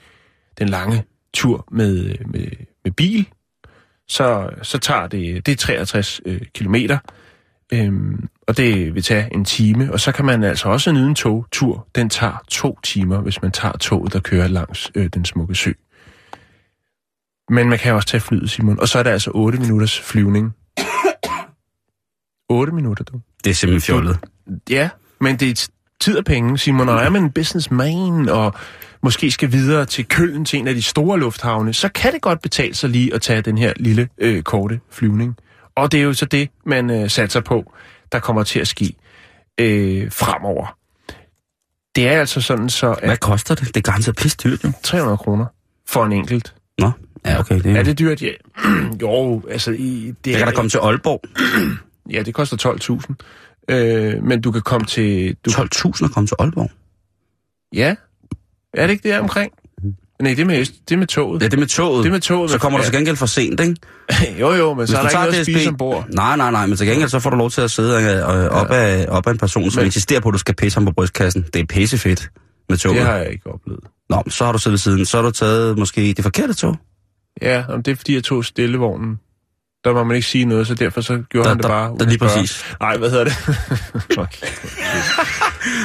[0.59, 2.47] den lange tur med, med,
[2.83, 3.29] med bil,
[4.07, 6.97] så, så tager det, det er 63 øh, kilometer,
[7.73, 11.15] øhm, og det vil tage en time, og så kan man altså også nyde en
[11.15, 11.87] togtur.
[11.95, 15.71] Den tager to timer, hvis man tager toget, der kører langs øh, den smukke sø.
[17.51, 18.79] Men man kan også tage flyet, Simon.
[18.79, 20.55] Og så er der altså 8 minutters flyvning.
[22.49, 23.21] 8 minutter, du.
[23.43, 24.17] Det er simpelthen fjollet.
[24.69, 26.89] Ja, men det er tid og penge, Simon.
[26.89, 28.53] Og er man en businessman, og
[29.03, 32.41] måske skal videre til Køln, til en af de store lufthavne, så kan det godt
[32.41, 35.35] betale sig lige at tage den her lille, øh, korte flyvning.
[35.75, 37.73] Og det er jo så det, man øh, satser på,
[38.11, 38.95] der kommer til at ske
[39.57, 40.77] øh, fremover.
[41.95, 43.67] Det er altså sådan så, Hvad at koster det?
[43.67, 44.71] Det er garanteret pisse dyrt, jo.
[44.83, 45.45] 300 kroner
[45.87, 46.55] for en enkelt.
[46.79, 46.91] Nå,
[47.25, 47.61] ja, okay.
[47.63, 48.21] Det, Er det dyrt?
[48.21, 48.31] Ja.
[49.01, 49.71] jo, altså...
[49.71, 51.21] I, det, det kan da komme til Aalborg.
[52.11, 52.75] Ja, det koster
[53.69, 53.75] 12.000.
[53.75, 55.35] Øh, men du kan komme til...
[55.45, 56.71] Du, 12.000 at komme til Aalborg.
[57.75, 57.95] Ja.
[58.73, 59.51] Er det ikke det omkring?
[60.21, 61.41] Nej, det er med, det er med toget.
[61.41, 62.03] Ja, det er med toget.
[62.03, 62.51] Det er med toget.
[62.51, 63.75] Så kommer du til gengæld for sent, ikke?
[64.41, 66.05] jo, jo, men så er Hvis der ikke noget DSB spise ombord.
[66.13, 68.71] Nej, nej, nej, men til gengæld så får du lov til at sidde øh, op,
[68.71, 70.91] af, op af en person, som Men- insisterer på, at du skal pisse ham på
[70.91, 71.45] brystkassen.
[71.53, 72.29] Det er pissefedt
[72.69, 72.97] med toget.
[72.97, 73.83] Det har jeg ikke oplevet.
[74.09, 75.05] Nå, så har du siddet ved siden.
[75.05, 76.77] Så har du taget måske det forkerte tog.
[77.41, 79.19] Ja, om det er fordi, jeg tog stillevognen.
[79.83, 81.95] Der må man ikke sige noget, så derfor så gjorde Der- han det der- bare.
[81.99, 82.63] der lige præcis.
[82.79, 83.33] Nej, hvad hedder det?
[84.17, 84.47] okay.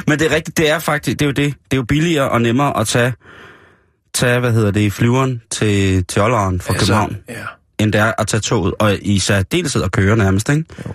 [0.06, 1.54] Men det er rigtigt, det er faktisk, det er jo det.
[1.64, 3.12] Det er jo billigere og nemmere at tage,
[4.14, 7.34] tage hvad hedder det, flyveren til, til Olleren fra altså, København, Ja.
[7.84, 10.64] end det er at tage toget, og i særdeleshed at køre nærmest, ikke?
[10.86, 10.92] Jo.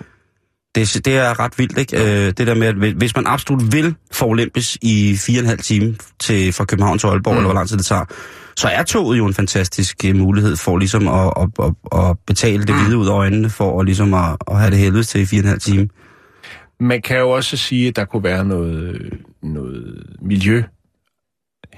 [0.74, 1.96] Det, det er ret vildt, ikke?
[2.26, 3.94] Øh, det der med, at hvis- man absolut vil
[4.82, 7.38] i fire og en halv time til, fra København til Aalborg, mm.
[7.38, 8.04] eller hvor lang tid det tager,
[8.56, 12.64] så er toget jo en fantastisk uh, mulighed for ligesom at, at, at, at betale
[12.64, 15.26] det hvide ud af øjnene, for at, ligesom at, at have det helvedes til i
[15.26, 15.88] fire og en halv time.
[16.80, 19.12] Man kan jo også sige, at der kunne være noget,
[19.42, 20.62] noget miljø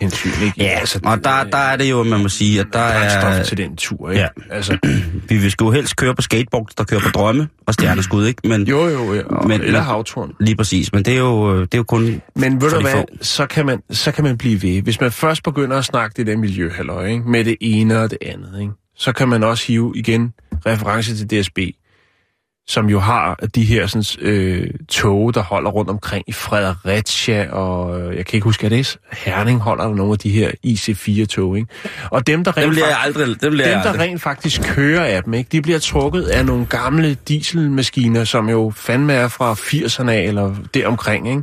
[0.01, 0.55] hensyn, ikke?
[0.57, 3.43] Ja, altså, og der, der er det jo, at man må sige, at der er...
[3.43, 4.21] til den tur, ikke?
[4.23, 4.29] Ja.
[4.51, 4.79] Altså,
[5.29, 8.49] Vi vil sgu helst køre på skateboards, der kører på drømme og stjerneskud, ikke?
[8.49, 9.23] Men jo, jo, ja.
[9.23, 10.33] Og, Men- eller havturen.
[10.41, 12.23] lige præcis, men det er jo, det er jo kun...
[12.37, 13.05] Men ved du hvad, få.
[13.23, 14.83] så kan, man, så kan man blive ved.
[14.83, 17.31] Hvis man først begynder at snakke det der miljøhalløj, ikke?
[17.31, 18.73] med det ene og det andet, ikke?
[18.97, 20.33] så kan man også hive igen
[20.67, 21.59] reference til DSB.
[22.67, 28.01] Som jo har de her sådan, øh, tog, der holder rundt omkring i Fredericia, og
[28.01, 30.51] øh, jeg kan ikke huske, at det er Herning holder der nogle af de her
[30.67, 31.69] IC4-tog, ikke?
[32.11, 33.27] Og dem, der Dem rent, fak- aldrig...
[33.27, 34.01] Dem dem, der aldrig.
[34.01, 35.49] rent faktisk kører af dem, ikke?
[35.53, 40.55] de bliver trukket af nogle gamle dieselmaskiner, som jo fandme er fra 80'erne af, eller
[40.75, 41.43] deromkring, ikke?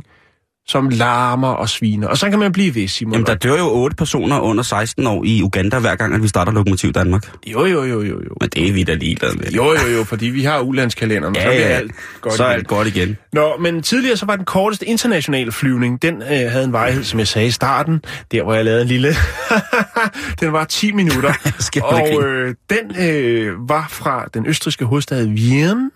[0.68, 2.08] Som larmer og sviner.
[2.08, 3.12] Og så kan man blive ved, Simon.
[3.12, 6.28] Jamen, der dør jo otte personer under 16 år i Uganda, hver gang, at vi
[6.28, 7.30] starter Lokomotiv Danmark.
[7.46, 8.34] Jo, jo, jo, jo, jo.
[8.40, 9.46] Men det er vi da ligeglade med.
[9.46, 11.74] Jo, jo, jo, fordi vi har ulandskalenderen, så Ja, bliver ja.
[11.76, 12.58] alt godt så er igen.
[12.58, 13.16] alt godt igen.
[13.32, 17.18] Nå, men tidligere så var den korteste internationale flyvning, den øh, havde en vejhed, som
[17.18, 18.00] jeg sagde i starten,
[18.32, 19.14] der hvor jeg lavede en lille,
[20.40, 21.32] den var 10 minutter.
[21.82, 25.90] Og øh, den øh, var fra den østriske hovedstad Wien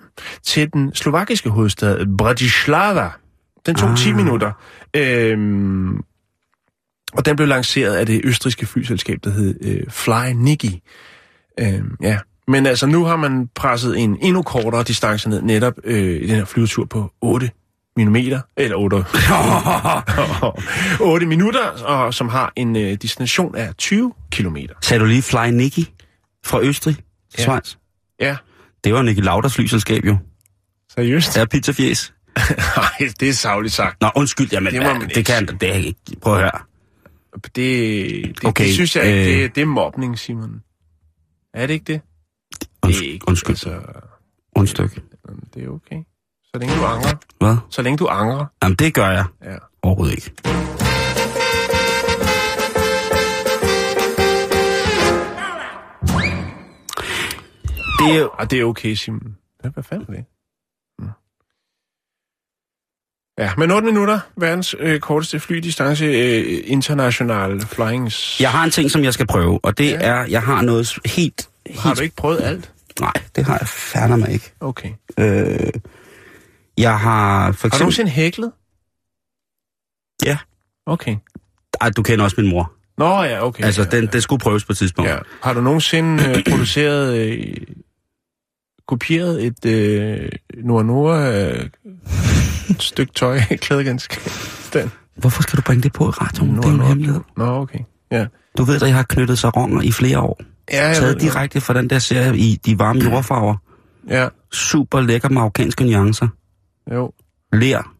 [0.45, 3.09] til den slovakiske hovedstad Bratislava.
[3.67, 3.97] Den tog ah.
[3.97, 4.53] 10 minutter.
[4.97, 5.97] Øhm,
[7.13, 10.83] og den blev lanceret af det østriske flyselskab, der hed øh, Fly Niki.
[11.61, 12.19] Øhm, ja.
[12.49, 16.37] Men altså, nu har man presset en endnu kortere distance ned, netop øh, i den
[16.37, 17.51] her flyvetur på 8
[17.97, 18.17] mm,
[18.57, 18.97] eller 8,
[21.01, 24.57] 8 minutter, og som har en øh, destination af 20 km.
[24.83, 25.85] Sagde du lige Fly Nicky
[26.45, 27.05] fra Østrig til
[27.39, 27.43] Ja.
[27.43, 27.75] Schweiz?
[28.21, 28.37] Ja,
[28.85, 30.17] Det var Nicky Lauders flyselskab jo.
[30.95, 31.37] seriøst?
[31.37, 32.15] Er pizzafjes.
[32.77, 34.01] Nej, det er savligt sagt.
[34.01, 35.99] Nå, undskyld, jamen, Det det, må det, man det ikke kan det er ikke.
[36.23, 36.61] Prøv at høre.
[37.35, 39.43] Det, det, okay, det synes jeg ikke, øh.
[39.43, 40.63] det, det er mobning, Simon.
[41.55, 42.01] Er det ikke det?
[42.61, 43.83] det Undskyld, er ikke, undskyld, Altså,
[44.57, 44.91] undskyld.
[45.55, 45.97] det er okay.
[46.45, 47.15] Så længe du angrer.
[47.39, 47.57] Hvad?
[47.71, 48.47] Så længe du angrer.
[48.63, 49.57] Jamen, det gør jeg Ja.
[49.83, 50.33] overhovedet ikke.
[57.99, 58.25] Det er.
[58.27, 59.37] Og det er okay, Simon.
[59.73, 60.25] Hvad fanden er det?
[60.99, 61.09] Mm.
[63.39, 68.41] Ja, men 8 minutter, verdens øh, korteste flydistance, øh, international flyings.
[68.41, 69.91] Jeg har en ting, som jeg skal prøve, og det Ja.
[69.91, 70.07] ja.
[70.23, 71.49] er, jeg har noget helt...
[71.67, 72.73] helt Har du ikke prøvet alt?
[73.01, 74.53] Nej, det har jeg færdig mig ikke.
[74.61, 74.91] Okay.
[75.19, 75.59] Øh,
[76.79, 77.79] jeg har for Har du eksempel...
[77.81, 78.53] nogensinde hæklet?
[80.25, 80.39] Ja.
[80.87, 81.17] Okay.
[81.81, 82.73] Ej, du kender også min mor.
[82.99, 83.65] Nå ja, okay.
[83.65, 85.11] Altså, ja, den, det skulle prøves på et tidspunkt.
[85.11, 85.17] ja.
[85.43, 87.57] Har du nogensinde øh, produceret, øh,
[88.89, 90.29] kopieret et øh,
[90.65, 91.69] Nora Nora øh,
[92.79, 94.91] stykke tøj, klædegenstand?
[95.17, 96.57] Hvorfor skal du bringe det på i radioen?
[96.57, 97.21] Det er jo en Nora hemmelighed.
[97.37, 97.79] Nå, okay.
[98.11, 98.27] Ja.
[98.59, 100.41] Du ved, at jeg har knyttet saronger i flere år.
[100.73, 101.23] Ja, jeg ved Taget det.
[101.23, 103.57] direkte fra den der serie i de varme jordfarver.
[104.09, 106.29] Ja, Super lækker marokkanske nuancer.
[106.93, 107.13] jo.
[107.53, 107.93] Ler.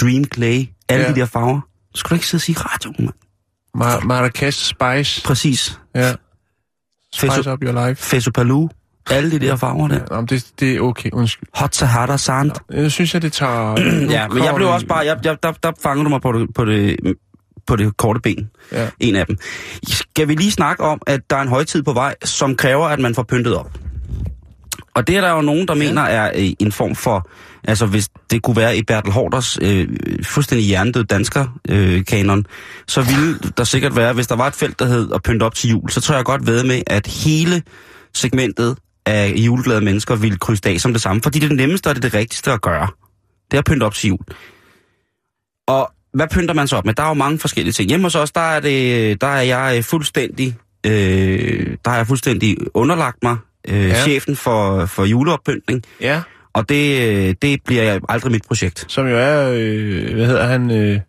[0.00, 0.64] Dream clay.
[0.88, 1.10] Alle Ja.
[1.12, 1.60] de der farver.
[1.94, 3.14] Du skal du ikke sidde og sige i radioen, mand.
[3.76, 5.22] Mar- Marrakesh Spice.
[5.24, 5.78] Præcis.
[5.94, 6.14] Ja.
[7.14, 8.02] Spice Feso- up your life.
[8.02, 8.68] Fesopalu.
[9.10, 10.16] Alle de der farver der.
[10.16, 11.48] Men det, det er okay, undskyld.
[11.54, 12.50] Hot Sahara Sand.
[12.72, 13.74] Jeg synes, at det tager...
[14.16, 14.98] Ja, men jeg blev også bare...
[14.98, 16.96] Jeg, jeg, der, der fangede du mig på det, på det,
[17.66, 18.50] på det korte ben.
[18.72, 18.88] Ja.
[19.00, 19.36] En af dem.
[19.88, 22.98] Skal vi lige snakke om, at der er en højtid på vej, som kræver, at
[22.98, 23.78] man får pyntet op.
[24.94, 25.78] Og det er der jo nogen, der ja.
[25.78, 27.30] mener er øh, en form for...
[27.68, 29.88] Altså, hvis det kunne være i Bertel Hårders øh,
[30.22, 32.46] fuldstændig hjernedød dansker øh, kanon,
[32.86, 35.54] så ville der sikkert være, hvis der var et felt, der hed at pynte op
[35.54, 37.62] til jul, så tror jeg godt ved med, at hele
[38.14, 41.22] segmentet af juleglade mennesker ville krydse af som det samme.
[41.22, 42.88] Fordi det er det nemmeste og det er det rigtigste at gøre.
[43.50, 44.18] Det er at pynte op til jul.
[45.68, 46.94] Og hvad pynter man så op med?
[46.94, 47.88] Der er jo mange forskellige ting.
[47.88, 52.06] Hjemme hos os, der er, det, der er jeg øh, fuldstændig, øh, der har jeg
[52.06, 53.36] fuldstændig underlagt mig
[53.68, 54.02] øh, Ja.
[54.02, 55.82] chefen for, for juleoppyntning.
[56.00, 56.22] Ja,
[56.54, 58.84] Og det, øh, det bliver aldrig mit projekt.
[58.88, 59.50] som jo er...
[59.56, 60.70] Øh, hvad hedder han?
[60.70, 61.00] Øh,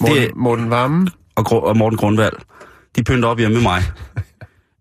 [0.00, 1.08] Morten, Det- Morten Vammen.
[1.34, 2.32] Og, og Morten Grundvald,
[2.96, 3.82] de pynter op hjemme med mig.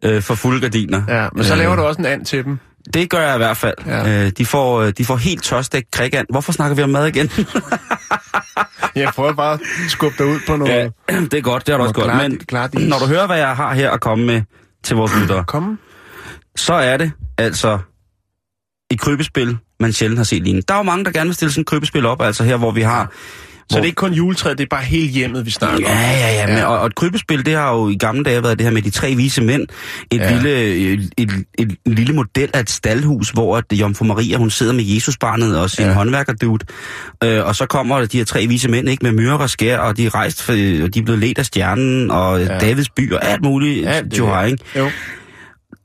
[0.03, 1.01] Øh, for fulde gardiner.
[1.07, 2.59] Ja, men så Øh, laver du også en and til dem.
[2.93, 3.73] Det gør jeg i hvert fald.
[3.85, 4.25] Ja.
[4.25, 6.27] Øh, de, får, øh, de får helt tørstægt krikand.
[6.29, 7.29] Hvorfor snakker vi om mad igen?
[8.95, 10.91] Jeg prøver bare at skubbe dig ud på noget.
[11.09, 12.15] ja, det er godt, det er også godt.
[12.17, 12.89] Men klare dis.
[12.89, 14.41] når du hører, hvad jeg har her at komme med
[14.83, 15.79] til vores lyttere, Kom.
[16.55, 17.79] så er det altså
[18.91, 20.65] et krybespil, man sjældent har set lignende.
[20.67, 22.71] Der er jo mange, der gerne vil stille sådan et krybespil op, altså her, hvor
[22.71, 23.11] vi har...
[23.69, 25.83] Så det er ikke kun juletræet, det er bare hele hjemmet, vi snakker om.
[25.93, 26.47] Ja, ja, ja.
[26.47, 26.65] Men, Ja.
[26.65, 28.89] og, og et krybespil, det har jo i gamle dage været det her med de
[28.89, 29.61] tre vise mænd.
[30.11, 30.23] Et, Ja.
[30.23, 30.33] ja.
[30.35, 34.73] lille, et, et, et, lille model af et staldhus, hvor at Jomfru Maria, hun sidder
[34.73, 35.89] med Jesusbarnet og sin Ja.
[35.89, 35.95] ja.
[35.95, 36.65] håndværkerdude.
[37.23, 39.97] Øh, og så kommer de her tre vise mænd, ikke, med myrer og skær, og
[39.97, 42.53] de er rejst, for, og de er blevet ledt af stjernen, og Ja.
[42.53, 42.59] ja.
[42.59, 43.87] Davids by, og alt muligt.
[43.87, 44.63] Alt det det, ikke?
[44.77, 44.89] Jo.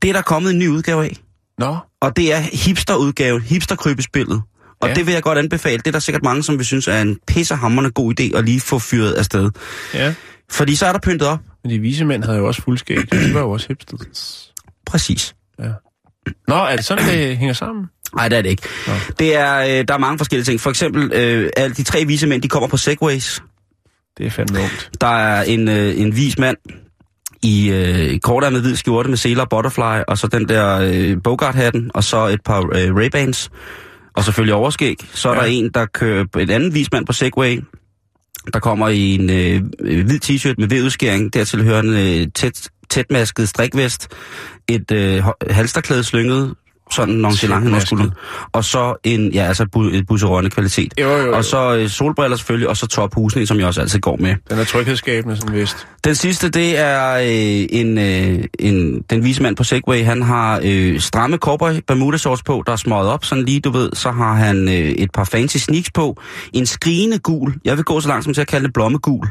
[0.02, 1.16] det er der kommet en ny udgave af.
[1.58, 4.42] Nå, Og det er hipsterudgaven, hipsterkrybespillet.
[4.80, 4.88] Og Ja.
[4.88, 4.94] ja.
[4.94, 5.78] det vil jeg godt anbefale.
[5.78, 8.60] Det er der sikkert mange, som vil synes er en pissehammerende god idé at lige
[8.60, 9.50] få fyret afsted.
[9.94, 10.14] ja.
[10.50, 11.38] Fordi så er der pyntet op.
[11.64, 13.12] Men de vise mænd havde jo også fuldskæg.
[13.12, 14.52] De var jo også hipsters.
[14.86, 15.34] Præcis.
[16.48, 17.84] Nå, er det sådan, det hænger sammen?
[18.16, 18.62] Nej, det er det ikke.
[18.86, 18.92] Nå.
[19.18, 20.60] Det er, øh, der er mange forskellige ting.
[20.60, 23.42] For eksempel, øh, alle de tre vise mænd, de kommer på segways.
[24.18, 24.90] Det er fandme ungt.
[25.00, 26.56] Der er en, øh, en vis mand
[27.42, 31.90] i øh, kortærmet hvid skjorte med seler og butterfly, og så den der øh, Bogart-hatten,
[31.94, 33.48] og så et par øh, Ray-Bans.
[34.16, 34.96] Og selvfølgelig overskæg.
[35.14, 35.40] Så er Ja.
[35.40, 37.60] der en, der kører et andet vismand på Segway,
[38.52, 39.62] der kommer i en øh,
[40.04, 44.08] hvid t-shirt med hvid udskæring, dertil hører en øh, tæt, tætmasket strikvest,
[44.68, 46.54] et øh, halsterklæde slynget,
[46.90, 48.12] sådan nonchalant hen skulderen,
[48.52, 50.94] og så en, ja, altså bu, et busserønne kvalitet.
[51.00, 51.36] Jo, jo, jo.
[51.36, 54.34] Og så øh, solbriller selvfølgelig, og så tophusning, som jeg også altid går med.
[54.50, 55.86] Den er tryghedsskabende, sådan vist.
[56.04, 60.04] Den sidste, det er øh, en, øh, en, den vise mand på Segway.
[60.04, 63.70] Han har øh, stramme cowboy bermuda shorts på, der er smøget op, sådan lige, du
[63.70, 63.90] ved.
[63.92, 66.20] Så har han øh, et par fancy sneaks på.
[66.52, 67.54] En skrigende gul.
[67.64, 69.28] Jeg vil gå så langt som til at kalde det blommegul.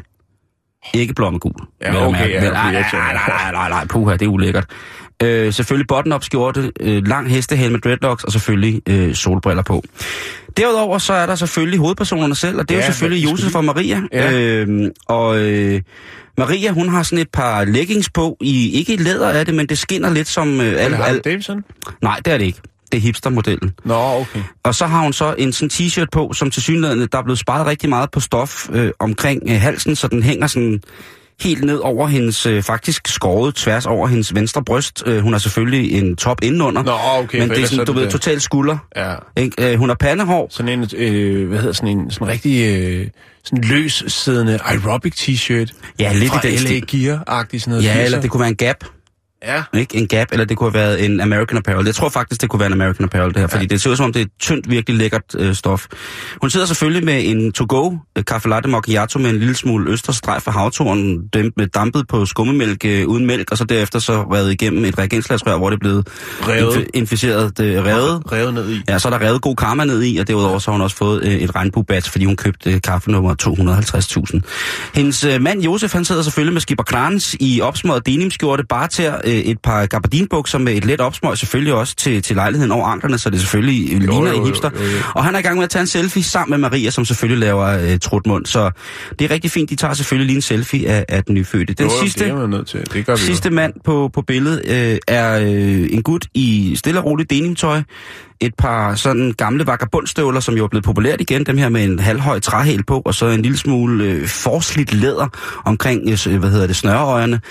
[0.93, 1.53] Ikke blommegul.
[1.81, 2.33] Ja, okay, mærke.
[2.33, 4.65] ja, okay, nej, nej, nej, nej, nej, puha, det er ulækkert.
[5.25, 9.83] Øh, selvfølgelig button-up skjorte, øh, lang hestehale med dreadlocks og selvfølgelig øh, solbriller på.
[10.57, 13.65] Derudover så er der selvfølgelig hovedpersonerne selv, og det er Ja, jo selvfølgelig Josef og
[13.65, 14.01] Maria.
[14.13, 14.31] Ja.
[14.33, 15.81] Øhm, og øh,
[16.37, 19.67] Maria, hun har sådan et par leggings på, i ikke i læder af det, men
[19.67, 20.61] det skinner lidt som...
[20.61, 21.63] Øh, al, al, Davidson?
[22.01, 22.61] nej, det er det ikke.
[22.91, 23.73] Det er hipstermodellen.
[23.85, 24.39] Nå, okay.
[24.63, 27.39] Og så har hun så en sådan t-shirt på, som til synligheden, der er blevet
[27.39, 30.81] sparet rigtig meget på stof øh, omkring øh, halsen, så den hænger sådan
[31.41, 35.03] helt ned over hendes, øh, faktisk skåret tværs over hendes venstre bryst.
[35.05, 36.91] Øh, hun har selvfølgelig en top indenunder, Nå,
[37.23, 37.39] okay.
[37.39, 38.77] men det er sådan, du ved, det- totalt skulder.
[38.95, 39.13] Ja.
[39.37, 39.71] Ikke?
[39.71, 43.07] Øh, hun har pandehår, Sådan en, øh, hvad hedder sådan en, sådan rigtig øh,
[43.43, 45.93] sådan løs siddende aerobic t-shirt.
[45.99, 46.79] Ja, lidt fra i den LA.
[46.91, 47.83] Gear-agtig sådan noget.
[47.83, 47.99] ja, 80'er.
[48.05, 48.83] eller det kunne være en Gap.
[49.43, 49.63] Ja.
[49.73, 49.97] Ikke?
[49.97, 51.85] En Gap, eller det kunne have været en American Apparel.
[51.85, 53.95] Jeg tror faktisk, det kunne være en American Apparel, det her, fordi det ser ud
[53.95, 55.85] som om, det er tyndt, virkelig lækkert øh, stof.
[56.41, 60.41] Hun sidder selvfølgelig med en to-go øh, kaffe latte macchiato med en lille smule østerstreg
[60.41, 61.17] fra havtoren,
[61.57, 65.57] med dampet på skummemælk øh, uden mælk, og så derefter så været igennem et reagensglasrør,
[65.57, 66.07] hvor det er blevet
[66.47, 66.73] Revet.
[66.77, 68.31] infi- inficeret, øh, revet.
[68.31, 68.81] Revet ned i.
[68.89, 70.95] Ja, så er der revet god karma ned i, og derudover så har hun også
[70.97, 74.39] fået øh, et regnbuebadge, fordi hun købte øh, kaffe nummer 250.000.
[74.95, 79.03] Hendes øh, mand Josef, han sidder selvfølgelig med skipper Krans i opsmøget denimskjorte, bare til
[79.25, 83.17] øh, et par gabardinbukser med et let opsmøg, selvfølgelig også til, til lejligheden over anklerne,
[83.17, 84.69] så det selvfølgelig jo, ligner jo, en hipster.
[84.73, 84.97] jo, jo.
[85.15, 87.39] Og han er i gang med at tage en selfie sammen med Maria, som selvfølgelig
[87.39, 88.45] laver øh, trutmund.
[88.45, 88.71] Så
[89.19, 91.73] det er rigtig fint, de tager selvfølgelig lige en selfie af, af den nyfødte.
[91.73, 92.23] Den Jo, jo, sidste...
[92.23, 92.79] Det er man nødt til.
[92.93, 93.55] Det gør vi Sidste jo.
[93.55, 94.61] mand på, på billedet
[94.93, 97.81] øh, er øh, en gut i stille og roligt denimtøj.
[98.41, 101.45] Et par sådan gamle vagabundstøvler, som jo er blevet populært igen.
[101.45, 105.27] Dem her med en halvhøj træhæl på, og så en lille smule øh, forslidt læder
[105.65, 107.41] omkring, øh, hvad hedder det, snøreøjerne.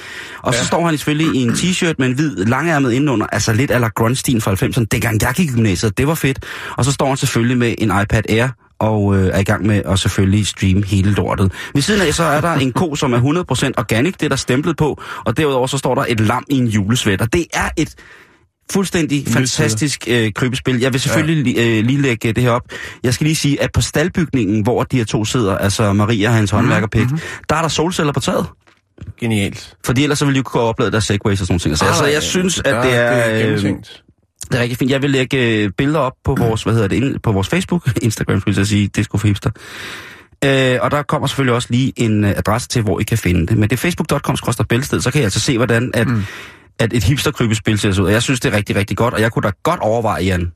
[0.43, 0.59] Og ja.
[0.59, 3.89] så står han selvfølgelig i en t-shirt med en hvid langærmet indenunder, altså lidt ala
[3.89, 4.85] grunge fra 90'erne.
[4.91, 6.39] Dengang jeg gik i gymnasiet, det var fedt.
[6.77, 9.83] Og så står han selvfølgelig med en iPad Air, og øh, er i gang med
[9.85, 11.53] at selvfølgelig streame hele lortet.
[11.75, 14.37] Ved siden af så er der en ko, som er 100% organic, det er der
[14.37, 17.27] stemplet på, og derudover så står der et lam i en julesvætter.
[17.27, 17.95] Det er et
[18.73, 20.81] fuldstændig fantastisk øh, krybespil.
[20.81, 21.79] Jeg vil selvfølgelig ja.
[21.79, 22.63] øh, lige lægge det her op.
[23.03, 26.35] Jeg skal lige sige, at på staldbygningen, hvor de her to sidder, altså Maria og
[26.35, 27.19] hans Mhm, håndværkerpik, mm-hmm.
[27.49, 28.47] der er der solceller på taget.
[29.21, 29.77] Genialt.
[29.85, 31.79] Fordi ellers så ville de jo kunne oplade deres segways og sådan nogle ting.
[31.79, 32.83] Så altså, jeg synes, at det er...
[32.83, 34.03] Det er øh, gennemtænkt.
[34.51, 34.91] det er rigtig fint.
[34.91, 38.41] Jeg vil lægge øh, billeder op på vores, hvad hedder det, på vores Facebook, Instagram,
[38.41, 39.51] skulle jeg sige, Disco for Hipster.
[40.45, 43.47] Øh, og der kommer selvfølgelig også lige en øh, adresse til, hvor I kan finde
[43.47, 43.59] det.
[43.59, 44.37] Men det er facebook.com
[44.69, 46.25] bælsted, så kan I altså se, hvordan at, mm.
[46.79, 48.07] At et hipsterkrybespil ser ud.
[48.07, 50.53] Og jeg synes, det er rigtig, rigtig godt, og jeg kunne da godt overveje, Jan,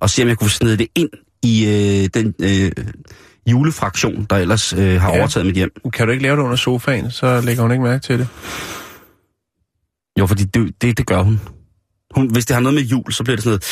[0.00, 1.08] og se, om jeg kunne snide det ind
[1.42, 2.72] i øh, den øh,
[3.46, 5.14] julefraktion, der ellers øh, har Ja.
[5.14, 5.18] ja.
[5.20, 5.70] overtaget mit hjem.
[5.92, 8.28] Kan du ikke lave det under sofaen, så lægger hun ikke mærke til det.
[10.18, 11.40] Jo, fordi det, det, det gør hun.
[12.14, 12.32] hun.
[12.32, 13.62] Hvis det har noget med jul, så bliver det sådan noget...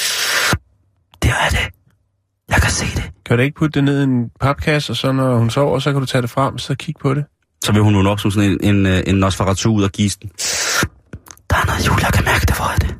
[1.23, 1.75] Det er det.
[2.51, 3.11] Jeg kan se det.
[3.27, 5.93] Kan du ikke putte det ned i en papkasse, og så når hun sover, så
[5.93, 7.25] kan du tage det frem, så kig på det?
[7.65, 10.31] Så vil hun vågne op som sådan en, en, øh, en Nosferatu ud af gisten.
[11.51, 12.95] Der er noget jul, jeg kan mærke det, hvor er det?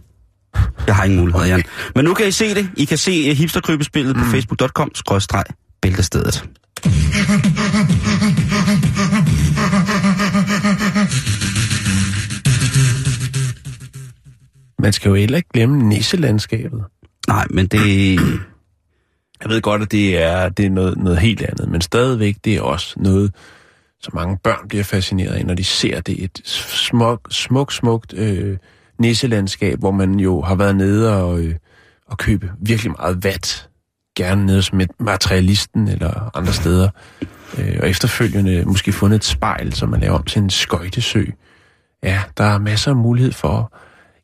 [0.87, 1.63] Jeg har ingen mulighed, Jan.
[1.95, 2.71] Men nu kan I se det.
[2.77, 4.23] I kan se uh, hipsterkrybespillet mm.
[4.23, 4.91] på facebook.com,
[5.83, 6.45] bæltestedet.
[14.83, 16.85] Man skal jo heller ikke glemme nisselandskabet.
[17.29, 18.15] Nej, men det...
[19.43, 22.57] Jeg ved godt, at det er, det er noget, noget helt andet, men stadigvæk, det
[22.57, 23.35] er også noget,
[24.01, 26.25] så mange børn bliver fascineret af, når de ser det.
[26.25, 28.57] Et smuk, smuk, smukt øh,
[28.99, 31.55] nisselandskab, hvor man jo har været nede og, øh,
[32.07, 33.69] og købe virkelig meget vat.
[34.17, 36.89] Gerne nede hos materialisten eller andre steder.
[37.59, 41.25] Øh, og efterfølgende måske fundet et spejl, som man laver om til en skøjtesø.
[42.03, 43.73] Ja, der er masser af mulighed for...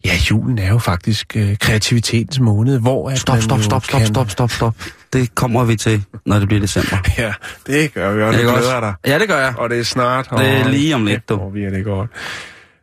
[0.04, 3.10] Ja, julen er jo faktisk øh, kreativitetens måned, hvor...
[3.10, 4.74] At Stop, stop, stop, stop, kan- stop, stop, stop.
[5.12, 6.96] Det kommer vi til, når det bliver december.
[7.18, 7.32] Ja,
[7.66, 8.94] det gør vi, og du det glæder dig.
[9.06, 9.54] Ja, det gør jeg.
[9.58, 10.30] Og det er snart.
[10.30, 11.36] Det er lige om lidt, du.
[11.36, 12.10] Hvor vi er det godt.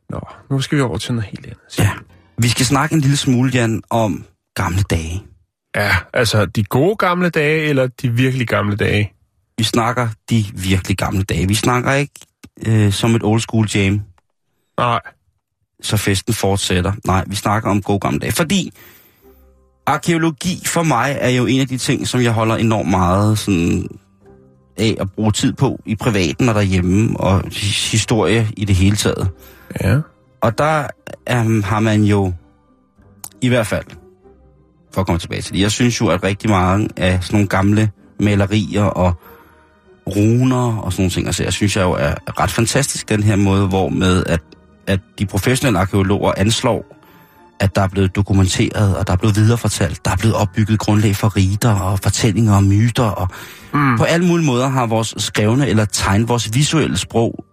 [0.10, 0.20] Nå,
[0.50, 1.80] nu skal vi over til noget helt andet.
[1.80, 1.90] Ja.
[2.38, 5.24] Vi skal snakke en lille smule, Jan, om gamle dage.
[5.76, 9.14] ja, altså de gode gamle dage, eller de virkelig gamle dage?
[9.58, 11.48] Vi snakker de virkelig gamle dage.
[11.48, 12.14] Vi snakker ikke
[12.68, 14.02] øh, som et old school jam,
[14.78, 15.00] Nej.
[15.82, 16.92] Så festen fortsætter.
[17.06, 18.32] Nej, vi snakker om gode gamle dage.
[18.32, 18.72] Fordi
[19.86, 23.88] arkeologi for mig er jo en af de ting, som jeg holder enormt meget sådan,
[24.78, 28.96] af at bruge tid på i privaten og derhjemme, og his- historie i det hele
[28.96, 29.30] taget.
[29.84, 30.00] Ja.
[30.42, 30.88] Og der
[31.34, 32.34] um, har man jo,
[33.42, 33.86] i hvert fald,
[34.94, 37.48] for at komme tilbage til det, jeg synes jo, at rigtig mange af sådan nogle
[37.48, 39.14] gamle malerier og
[40.16, 43.36] runer og sådan nogle ting, altså jeg synes jeg jo er ret fantastisk, den her
[43.36, 44.42] måde, hvor med at,
[44.88, 46.98] at de professionelle arkeologer anslår,
[47.60, 51.16] at der er blevet dokumenteret, og der er blevet viderefortalt, der er blevet opbygget grundlag
[51.16, 53.28] for riter og fortællinger og myter, og
[53.74, 53.98] mm.
[53.98, 57.46] på alle mulige måder har vores skrevne eller tegn, vores visuelle sprog,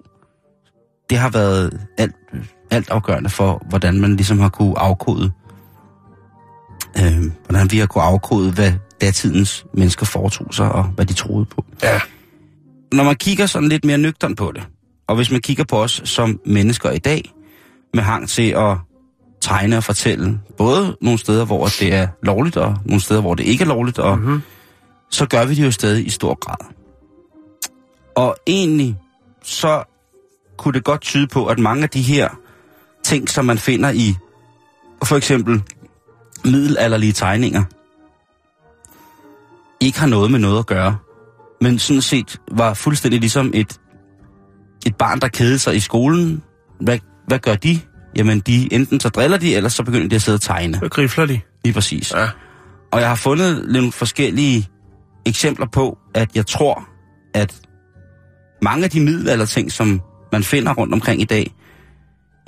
[1.11, 2.15] det har været alt,
[2.71, 5.31] alt afgørende for, hvordan man ligesom har kunne afkode,
[6.99, 11.45] øh, hvordan vi har kunne afkode, hvad datidens mennesker foretog sig, og hvad de troede
[11.45, 11.65] på.
[11.83, 12.01] Ja.
[12.93, 14.63] Når man kigger sådan lidt mere nøgtern på det,
[15.09, 17.33] og hvis man kigger på os som mennesker i dag,
[17.95, 18.77] med hang til at
[19.41, 23.45] tegne og fortælle, både nogle steder, hvor det er lovligt, og nogle steder, hvor det
[23.45, 24.43] ikke er lovligt, og mm-hmm.
[25.11, 26.73] så gør vi det jo stadig i stor grad.
[28.17, 28.97] Og egentlig,
[29.43, 29.85] så
[30.57, 32.29] kunne det godt tyde på, at mange af de her
[33.05, 34.15] ting, som man finder i
[35.05, 35.63] for eksempel
[36.45, 37.65] middelalderlige tegninger,
[39.81, 40.97] ikke har noget med noget at gøre,
[41.61, 43.81] men sådan set var fuldstændig ligesom et,
[44.87, 46.43] et barn, der kedede sig i skolen.
[46.81, 47.81] Hvad, hvad gør de?
[48.17, 50.79] Jamen, de enten så driller de, eller så begynder de at sidde og tegne.
[50.79, 51.41] Så grifler de.
[51.65, 52.13] Lige præcis.
[52.15, 52.29] Ja.
[52.93, 54.69] Og jeg har fundet nogle forskellige
[55.27, 56.89] eksempler på, at jeg tror,
[57.35, 57.55] at
[58.63, 60.01] mange af de middelalderting, som
[60.33, 61.55] man finder rundt omkring i dag,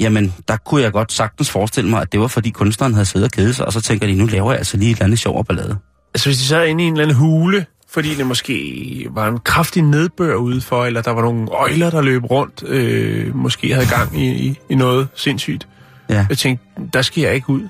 [0.00, 3.24] jamen, der kunne jeg godt sagtens forestille mig, at det var fordi kunstneren havde siddet
[3.24, 5.18] og kedet sig, og så tænker de, nu laver jeg altså lige et eller andet
[5.18, 5.76] sjov og ballade.
[6.14, 9.38] Altså hvis de sad inde i en eller anden hule, fordi det måske var en
[9.38, 14.18] kraftig nedbør udenfor, eller der var nogle øjler, der løb rundt, øh, måske havde gang
[14.20, 15.68] i, i, i noget sindssygt.
[16.08, 16.26] Ja.
[16.28, 17.60] Jeg tænkte, der skal jeg ikke ud.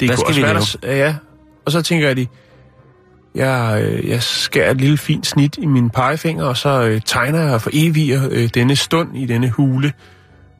[0.00, 0.62] Det Hvad skal også vi lave?
[0.62, 1.14] s- Ja,
[1.64, 2.26] og så tænker jeg, de,
[3.34, 7.42] jeg, øh, jeg skærer et lille fint snit i mine pegefinger, og så øh, tegner
[7.42, 9.86] jeg for eviger øh, denne stund i denne hule.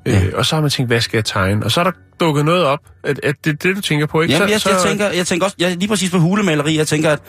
[0.06, 0.22] Øh, Ja.
[0.34, 1.64] Og så har man tænkt, hvad skal jeg tegne?
[1.64, 1.90] Og så er der
[2.20, 4.34] dukket noget op, at, at det er det, du tænker på, ikke?
[4.34, 7.10] Jamen, jeg, så, jeg, tænker, jeg tænker også, jeg, lige præcis på hulemaleri, jeg tænker,
[7.10, 7.20] at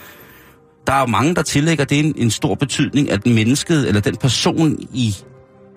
[0.88, 4.16] der er jo mange, der tillægger det en, en stor betydning, at mennesket, eller den
[4.16, 5.16] person i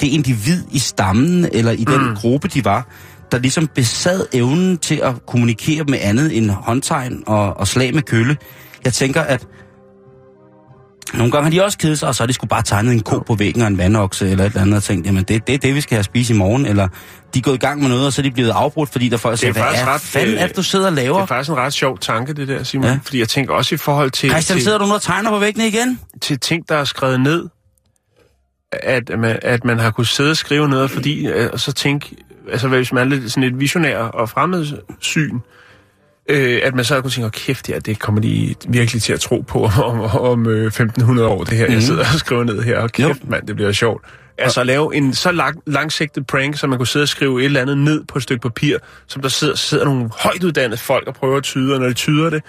[0.02, 2.88] det individ i stammen, eller i den gruppe, de var,
[3.32, 8.02] der ligesom besad evnen til at kommunikere med andet end håndtegn og, og slag med
[8.02, 8.38] kølle.
[8.86, 9.48] Jeg tænker, at
[11.14, 13.00] nogle gange har de også kedet sig, og så har de skulle bare tegnet en
[13.00, 15.56] ko på væggen og en vandokse eller et eller andet, og tænkt, jamen det, det
[15.56, 16.88] er det, vi skal have spist i morgen, eller
[17.34, 19.18] de er gået i gang med noget, og så er de blevet afbrudt, fordi der
[19.18, 21.16] folk siger, hvad er, ret, fanden øh, er det, du sidder og laver?
[21.16, 22.86] Det er faktisk en ret sjov tanke, det der, Simon.
[22.86, 22.92] Ja.
[22.92, 23.00] Ja.
[23.04, 25.40] Fordi jeg tænker også i forhold til, Christian, til, sidder du nu og tegner på
[25.40, 26.00] væggene igen?
[26.22, 27.48] til ting, der er skrevet ned,
[28.72, 32.16] at man, at man har kunnet sidde og skrive noget, fordi øh, og så tænke,
[32.52, 35.40] altså hvis man er lidt sådan et visionær og fremmedsyn,
[36.32, 39.20] øh, at man så kunne tænke, oh, kæft, ja, det kommer de virkelig til at
[39.20, 41.74] tro på om, om øh, 1500 år, det her, mm.
[41.74, 44.06] jeg sidder og skriver ned her, og kæft, mand, det bliver sjovt.
[44.38, 47.46] Altså at lave en så lang, langsigtet prank, så man kunne sidde og skrive et
[47.46, 48.78] eller andet ned på et stykke papir,
[49.08, 51.94] som der sidder, sidder nogle højt uddannede folk og prøver at tyde, og når de
[51.94, 52.44] tyder det,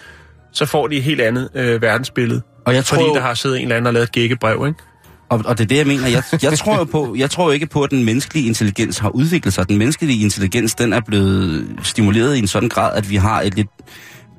[0.53, 2.43] så får de et helt andet øh, verdensbillede.
[2.65, 4.79] Og jeg tror Fordi der har siddet en eller anden og lavet et gækkebrev, ikke?
[5.33, 6.09] Og, og det er det, jeg mener.
[6.09, 9.55] Jeg, jeg, tror jo på, jeg tror ikke på, at den menneskelige intelligens har udviklet
[9.55, 9.69] sig.
[9.69, 13.55] Den menneskelige intelligens, den er blevet stimuleret i en sådan grad, at vi har et
[13.55, 13.69] lidt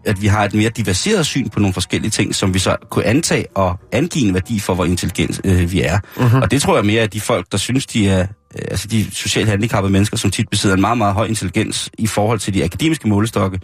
[0.05, 3.05] at vi har et mere diversieret syn på nogle forskellige ting, som vi så kunne
[3.05, 5.99] antage og angive en værdi for, hvor intelligent øh, vi er.
[6.15, 6.41] Uh-huh.
[6.41, 9.15] Og det tror jeg mere, at de folk, der synes, de er, øh, altså de
[9.15, 12.63] socialt handicappede mennesker, som tit besidder en meget, meget høj intelligens i forhold til de
[12.63, 13.59] akademiske målestokke,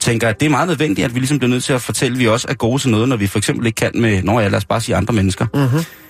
[0.00, 2.18] tænker, at det er meget nødvendigt, at vi ligesom bliver nødt til at fortælle, at
[2.18, 4.50] vi også er gode til noget, når vi for eksempel ikke kan med, når jeg
[4.50, 5.46] lad os bare sige andre mennesker.
[5.56, 6.01] Uh-huh.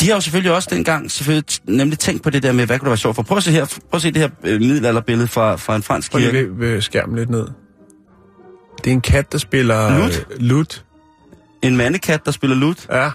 [0.00, 2.86] De har jo selvfølgelig også dengang selvfølgelig nemlig tænkt på det der med, hvad kunne
[2.86, 3.22] det være sjovt for.
[3.22, 6.10] Prøv at se her, prøv at se det her øh, middelalderbillede fra, fra en fransk
[6.10, 6.48] Prøv lige kirke.
[6.48, 7.46] ved, ved skærmen lidt ned.
[8.84, 9.98] Det er en kat, der spiller...
[9.98, 10.26] Lut?
[10.30, 10.84] Øh, lut.
[11.62, 12.86] En mandekat, der spiller lut.
[12.92, 13.10] Ja.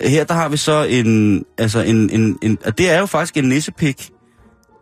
[0.00, 3.36] Her der har vi så en, altså en, en, en og det er jo faktisk
[3.36, 4.10] en nissepik.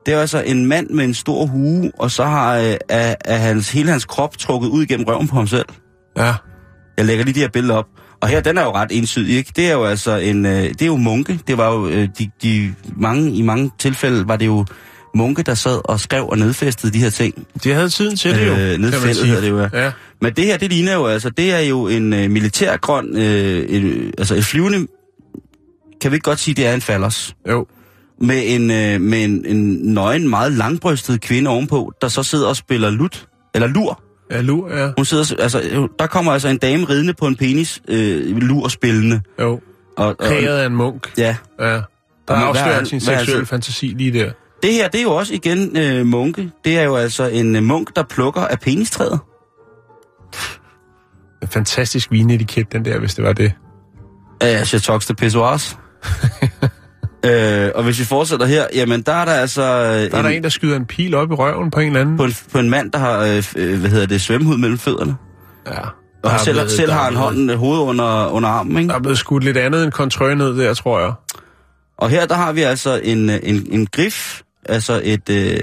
[0.06, 3.36] Det er altså en mand med en stor hue, og så har øh, er, er
[3.36, 5.66] hans, hele hans krop trukket ud igennem røven på ham selv.
[6.16, 6.34] Ja.
[6.96, 7.86] Jeg lægger lige de her billeder op.
[8.22, 9.52] Og her, den er jo ret ensydig, ikke?
[9.56, 11.38] Det er jo altså en, øh, det er jo munke.
[11.46, 14.66] Det var jo, øh, de, de, mange, i mange tilfælde var det jo
[15.14, 17.46] munke, der sad og skrev og nedfæstede de her ting.
[17.64, 19.26] De havde tiden til det jo, Øh, kan man nedfældet sige.
[19.26, 19.84] hedder det jo, ja.
[19.84, 19.92] Ja.
[20.20, 23.22] Men det her, det ligner jo altså, det er jo en øh, militærgrøn, øh,
[23.58, 24.86] et, altså et flyvende,
[26.00, 27.34] kan vi ikke godt sige, det er en fallers.
[27.50, 27.66] Jo.
[28.20, 32.56] Med en, øh, med en, en nøgen, meget langbrystet kvinde ovenpå, der så sidder og
[32.56, 34.02] spiller lut, eller lur.
[34.30, 34.90] Ja, lur, ja.
[34.96, 38.68] Hun sidder, altså, øh, der kommer altså en dame ridende på en penis, øh, lur
[38.68, 39.20] spillende.
[39.40, 39.60] Jo.
[39.96, 41.12] Og, og, Præget af en munk.
[41.18, 41.64] ja, Ja.
[42.28, 44.30] Der er- han sin seksuelle altså- fantasi lige der.
[44.62, 46.50] det her, det er jo også igen øh, munke.
[46.64, 49.18] Det er jo altså en øh, munk, der plukker af penistræet.
[51.50, 53.52] fantastisk vinetiket, den der, hvis det var det.
[54.40, 55.78] af Chatox de Pissoirs.
[57.24, 59.62] øh, og hvis vi fortsætter her, jamen der er der altså...
[59.62, 62.16] Der er der en, der skyder en pil op i røven på en eller anden.
[62.16, 65.16] på, en, på en mand, der har, øh, øh, hvad hedder det, svømmehud mellem fødderne.
[65.66, 65.72] Ja.
[66.22, 68.88] Og selv, blevet- selv har en hånd, øh, hoved under, under armen, ikke?
[68.88, 71.12] Der er blevet skudt lidt andet end kontrø ned der, tror jeg.
[71.98, 75.58] Og her der har vi altså en, øh, en, en grif, altså et, øh,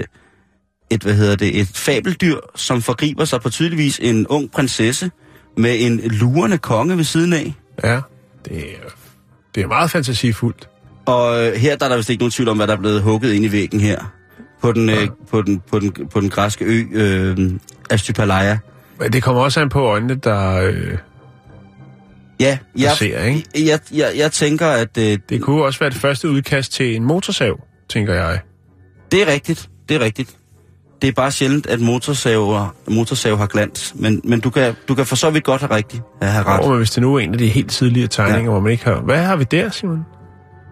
[0.90, 5.10] et, hvad hedder det, et fabeldyr, som forgriber sig på tydeligvis en ung prinsesse
[5.56, 7.54] med en lurende konge ved siden af.
[7.84, 8.00] Ja,
[8.44, 8.88] det er,
[9.54, 10.68] det er meget fantasifuldt.
[11.08, 13.02] Og øh, her der er der vist ikke nogen tvivl om, hvad der er blevet
[13.02, 14.12] hugget ind i væggen her.
[14.62, 17.50] På den, øh, på den, på den, på den græske ø, øh,
[17.90, 18.58] Astypalaya.
[19.00, 20.60] Men det kommer også an på øjnene, der...
[20.62, 20.98] Øh,
[22.40, 23.44] Ja, jeg, ser, ikke?
[23.54, 27.04] jeg, jeg, jeg tænker, at øh, det kunne også være det første udkast til en
[27.04, 28.40] motorsav, tænker jeg.
[29.12, 29.70] det er rigtigt.
[29.88, 30.36] Det er rigtigt.
[31.02, 33.94] Det er bare sjældent, at motorsaver, motorsav har glans.
[33.96, 36.60] Men, men du, kan, du kan for så vidt godt have rigtigt have ret.
[36.60, 38.50] Og hvis det nu er en af de helt tidlige tegninger, ja.
[38.50, 39.00] hvor man ikke har...
[39.00, 40.04] Hvad har vi der, Simon?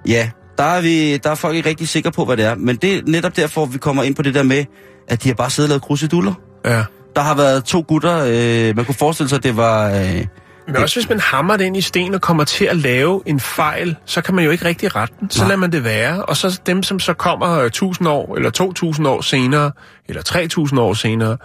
[0.08, 2.54] Ja, der er, vi, der er folk ikke rigtig sikre på, hvad det er.
[2.54, 4.64] Men det er netop derfor, vi kommer ind på det der med,
[5.08, 6.34] at de har bare siddet og lavet kruseduller.
[6.64, 6.84] Ja.
[7.16, 9.90] Der har været to gutter, øh, man kunne forestille sig, at det var...
[9.90, 10.24] Øh,
[10.66, 13.40] Men også hvis man hammer det ind i sten og kommer til at lave en
[13.40, 15.30] fejl, så kan man jo ikke rigtig rette den.
[15.30, 15.48] Så Nej.
[15.48, 16.24] lader man det være.
[16.24, 19.72] Og så dem, som så kommer øh, 1000 år, eller 2000 år senere,
[20.08, 21.36] eller 3000 år senere,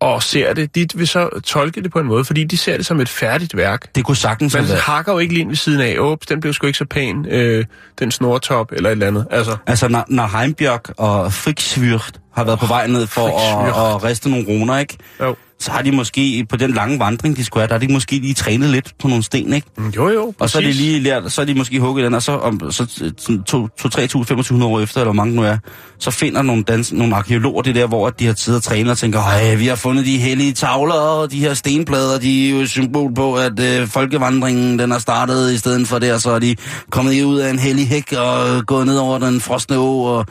[0.00, 2.86] og ser det, de vil så tolke det på en måde, fordi de ser det
[2.86, 3.94] som et færdigt værk.
[3.94, 4.78] det kunne sagtens Man været...
[4.80, 7.26] hakker jo ikke lige ind ved siden af, åps, den blev sgu ikke så pæn,
[7.30, 7.64] øh,
[7.98, 9.26] den snortop, eller et eller andet.
[9.30, 14.04] Altså, Altså, når, når Heimbjørk og Friksvyrt har været på vej ned for at, at
[14.04, 14.96] riste nogle runer, ikke?
[15.20, 15.36] jo.
[15.60, 18.18] Så har de måske på den lange vandring, de skulle have, der har de måske
[18.18, 19.66] lige trænet lidt på nogle sten, ikke?
[19.96, 20.82] Jo, jo, Og så er de præcis.
[20.82, 25.00] lige lært, så er de måske hugget den, og så, om, så 2-3.000-2.500 år efter,
[25.00, 25.56] eller hvor mange nu er,
[25.98, 28.98] så finder nogle, dans, nogle arkeologer det der, hvor de har tid at træne og
[28.98, 32.56] tænker, ej, vi har fundet de hellige tavler, og de her stenplader, de er jo
[32.56, 36.38] et symbol på, at øh, folkevandringen, den er startet i stedet for og så er
[36.38, 36.56] de
[36.90, 40.26] kommet ud af en hellig hæk og gået ned over den frosne å, og,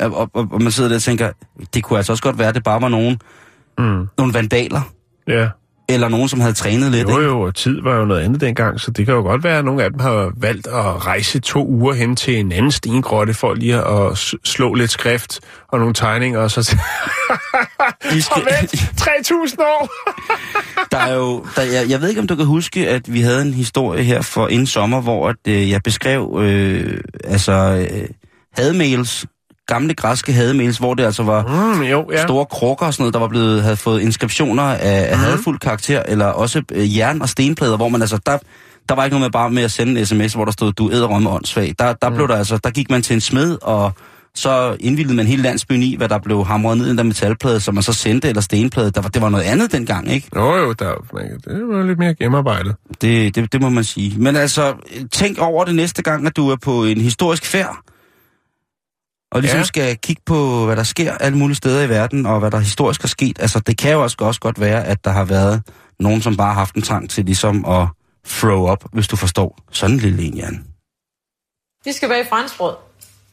[0.00, 1.30] og, og, og man sidder der og tænker,
[1.74, 3.18] det kunne altså også godt være, at det bare var nogen,
[3.78, 4.06] Mm.
[4.18, 4.80] nogle vandaler,
[5.28, 5.48] Ja.
[5.88, 7.08] eller nogen, som havde trænet lidt.
[7.08, 9.58] Jo, jo, og tid var jo noget andet dengang, så det kan jo godt være,
[9.58, 13.34] at nogle af dem har valgt at rejse to uger hen til en anden stengrotte
[13.34, 16.76] for lige at slå lidt skrift og nogle tegninger, og så...
[18.10, 19.88] De skal- Og vent, 3.000 år!
[20.92, 23.42] Der er jo, der, jeg, jeg ved ikke, om du kan huske, at vi havde
[23.42, 28.08] en historie her for inden sommer, hvor at, øh, jeg beskrev øh, altså øh,
[28.52, 29.26] hademails,
[29.68, 32.22] gamle græske hademails, hvor det altså var Mm, jo, ja.
[32.22, 36.02] store krukker og sådan noget, der var blevet, havde fået inskriptioner af, af hadfuld karakter,
[36.08, 38.38] eller også øh, jern- og stenplader, hvor man altså, der,
[38.88, 40.90] der var ikke noget med bare med at sende en sms, hvor der stod, du
[40.92, 41.74] æder med åndssvag.
[41.78, 43.92] Der, der, blev der, altså, der gik man til en smed, og
[44.34, 47.60] så indvildede man hele landsbyen i, hvad der blev hamret ned i den der metalplade,
[47.60, 48.90] som man så sendte, eller stenplade.
[48.90, 50.28] Der var, det var noget andet dengang, ikke?
[50.36, 50.92] Jo, jo, der,
[51.44, 52.74] det var lidt mere gennemarbejdet.
[53.00, 54.14] Det, det, det må man sige.
[54.18, 54.74] Men altså,
[55.12, 57.76] tænk over det næste gang, at du er på en historisk færd,
[59.32, 59.64] og ligesom Ja.
[59.64, 63.00] skal kigge på, hvad der sker alle mulige steder i verden, og hvad der historisk
[63.00, 63.38] har sket.
[63.40, 65.62] Altså, det kan jo også, også godt være, at der har været
[66.00, 67.86] nogen, som bare har haft en trang til ligesom at
[68.28, 69.58] throw up, hvis du forstår.
[69.72, 70.64] Sådan en lille en, Jan.
[71.84, 72.74] Vi skal bage franskbrød.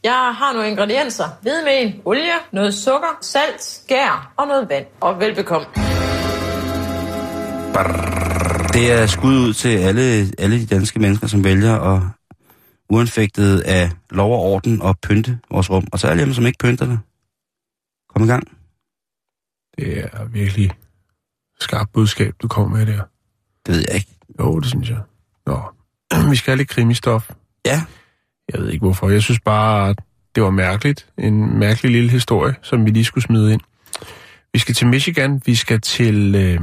[0.04, 1.24] Jeg har nogle ingredienser.
[1.42, 2.22] Hvidemel, olie,
[2.52, 4.86] noget sukker, salt, skær og noget vand.
[5.00, 5.66] Og velbekomme.
[8.72, 12.02] Det er skud ud til alle, alle de danske mennesker, som vælger at
[12.90, 15.86] uanfægtet af lov og orden og pynte vores rum.
[15.92, 16.98] Og så alle dem, som ikke pynter det.
[18.08, 18.48] Kom i gang.
[19.78, 20.70] Det er virkelig
[21.60, 23.02] skarpt budskab, du kommer med der.
[23.66, 24.10] Det ved jeg ikke.
[24.40, 25.00] Jo, det synes jeg.
[25.46, 25.62] Nå,
[26.30, 27.30] vi skal have lidt krimistof.
[27.66, 27.82] Ja,
[28.52, 29.08] Jeg ved ikke hvorfor.
[29.10, 29.98] Jeg synes bare, at
[30.34, 31.08] det var mærkeligt.
[31.18, 33.60] En mærkelig lille historie, som vi lige skulle smide ind.
[34.52, 35.42] Vi skal til Michigan.
[35.46, 36.34] Vi skal til...
[36.34, 36.60] Øh,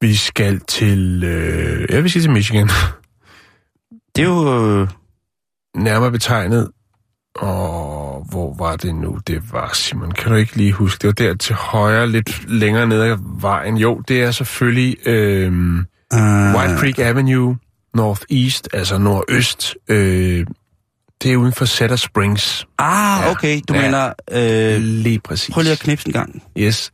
[0.00, 1.24] vi skal til...
[1.24, 2.68] Øh, ja, vi skal til Michigan.
[4.16, 4.80] det er jo...
[4.80, 4.88] Øh,
[5.76, 6.70] Nærmere betegnet.
[7.34, 9.18] Og hvor var det nu?
[9.26, 10.98] Det var, Simon, kan du ikke lige huske?
[11.02, 13.76] Det var der til højre, lidt længere ned ad vejen.
[13.76, 17.56] Jo, det er selvfølgelig øh, øh, White Creek Avenue,
[17.94, 19.74] Northeast, altså nordøst.
[19.88, 20.46] Øh,
[21.22, 22.66] det er uden for Cedar Springs.
[22.78, 23.30] Ah, Ja.
[23.30, 23.60] okay.
[23.68, 23.80] Du Ja.
[23.82, 24.12] mener...
[24.76, 25.52] Øh, Lige præcis.
[25.54, 26.42] prøv lige at knipse en gang.
[26.58, 26.92] Yes.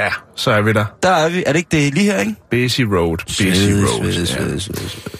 [0.00, 0.84] Ja, så er vi der.
[1.02, 1.42] Der er vi.
[1.46, 2.34] Er det ikke det lige her, ikke?
[2.50, 3.18] Busy Road.
[3.26, 3.98] Busy Road.
[3.98, 4.24] svede, ja.
[4.24, 5.18] svede, svede, svede.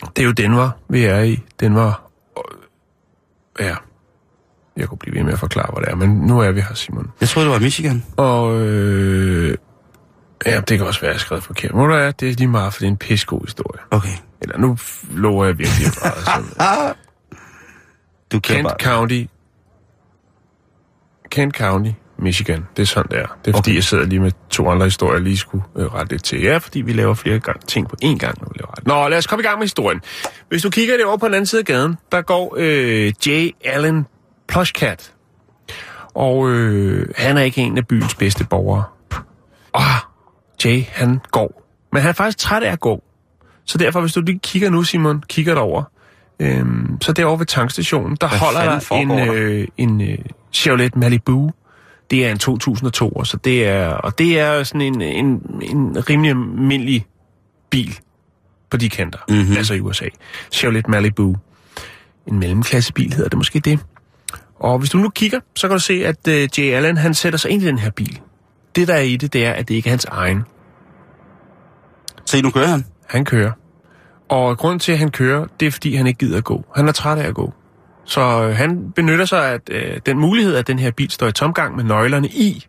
[0.00, 1.42] Det er jo Denver, vi er i.
[1.60, 2.10] Denver.
[3.60, 3.74] Ja.
[4.76, 6.74] Jeg kunne blive ved med at forklare, hvad det er, men nu er vi her,
[6.74, 7.12] Simon.
[7.20, 8.04] Jeg troede, det var Michigan.
[8.16, 9.56] Og øh,
[10.46, 11.72] ja, det kan også være, at jeg har skrevet forkert.
[11.72, 13.80] Det er, det er lige meget, for det er en pissegod historie.
[13.90, 14.16] Okay.
[14.42, 14.78] Eller nu
[15.10, 16.24] lover jeg virkelig meget.
[16.24, 16.94] Sådan.
[18.32, 18.76] Du Kent bare...
[18.80, 19.24] County.
[21.30, 22.66] Kent County, Michigan.
[22.76, 23.26] Det er sådan, det er.
[23.44, 23.74] Det er fordi, Okay.
[23.74, 26.42] jeg sidder lige med to andre historier, lige skulle øh, rette lidt til.
[26.42, 28.86] Ja, fordi vi laver flere gang, ting på én gang, når vi laver ret.
[28.86, 30.00] Nå, lad os komme i gang med historien.
[30.48, 33.50] Hvis du kigger det over på den anden side af gaden, der går øh, J.
[33.64, 34.06] Allen
[34.48, 35.12] Plushcat.
[36.14, 38.84] Og øh, han er ikke en af byens bedste borgere.
[39.72, 39.82] Og
[40.64, 41.62] Jay, han går.
[41.92, 43.02] Men han er faktisk træt af at gå.
[43.64, 45.82] Så derfor, hvis du lige kigger nu, Simon, kigger derover,
[46.40, 50.18] øhm, så derovre ved tankstationen, der Hvad holder der en, øh, en øh,
[50.52, 51.50] Chevrolet Malibu.
[52.10, 55.26] Det er en 2002, så det er, og det er sådan en, en,
[55.62, 57.06] en rimelig almindelig
[57.70, 57.98] bil
[58.70, 59.38] på de kanter, Mhm.
[59.38, 59.56] mm-hmm.
[59.56, 60.04] altså i USA.
[60.52, 61.36] Chevrolet Malibu.
[62.26, 63.78] En mellemklassebil hedder det måske det.
[64.60, 67.38] Og hvis du nu kigger, så kan du se, at øh, Jay Allen, han sætter
[67.38, 68.20] sig ind i den her bil.
[68.76, 70.42] Det, der er i det, det er, at det ikke er hans egen.
[72.26, 72.84] Se, nu kører han.
[73.06, 73.52] Han kører.
[74.28, 76.64] Og grunden til, at han kører, det er, fordi han ikke gider at gå.
[76.76, 77.52] Han er træt af at gå.
[78.06, 81.32] Så øh, han benytter sig af øh, den mulighed, at den her bil står i
[81.32, 82.66] tomgang med nøglerne i,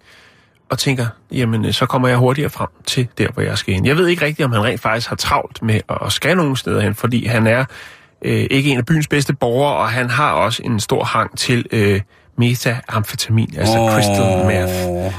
[0.70, 3.86] og tænker, jamen, øh, så kommer jeg hurtigere frem til der, hvor jeg skal hen.
[3.86, 6.56] Jeg ved ikke rigtigt, om han rent faktisk har travlt med at, at skal nogen
[6.56, 7.66] steder hen, fordi han er
[8.22, 11.66] øh, ikke en af byens bedste borgere, og han har også en stor hang til
[11.72, 12.02] øh,
[12.38, 13.92] metamfetamin, altså oh.
[13.92, 15.14] crystal meth.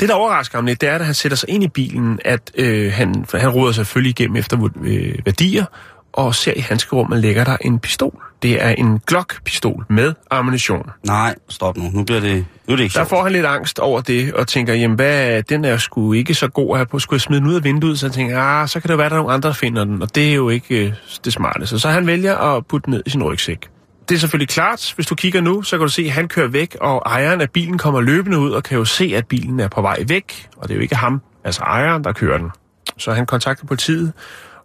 [0.00, 2.50] Det, der overrasker ham lidt, det er, at han sætter sig ind i bilen, at
[2.54, 5.64] øh, han, han råder selvfølgelig igennem efter øh, værdier,
[6.12, 8.22] og ser i handskerummet ligger der en pistol.
[8.44, 10.90] Det er en Glock-pistol med ammunition.
[11.06, 11.90] Nej, stop nu.
[11.92, 13.08] Nu bliver det, nu er det ikke Der sjovt.
[13.08, 16.48] får han lidt angst over det, og tænker, jamen hvad, den er sgu ikke så
[16.48, 18.80] god her på, skulle jeg smide den ud af vinduet, så han tænker, ah, så
[18.80, 20.34] kan det jo være, at der er nogle andre, der finder den, og det er
[20.34, 20.92] jo ikke øh,
[21.24, 21.66] det smarte.
[21.66, 23.68] Så han vælger at putte den ned i sin rygsæk.
[24.08, 26.48] Det er selvfølgelig klart, hvis du kigger nu, så kan du se, at han kører
[26.48, 29.68] væk, og ejeren af bilen kommer løbende ud, og kan jo se, at bilen er
[29.68, 32.50] på vej væk, og det er jo ikke ham, altså ejeren, der kører den.
[32.98, 34.12] Så han kontakter politiet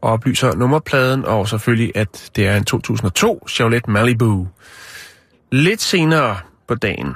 [0.02, 4.48] og oplyser nummerpladen, og selvfølgelig, at det er en 2002 Chevrolet Malibu.
[5.52, 6.38] Lidt senere
[6.68, 7.16] på dagen,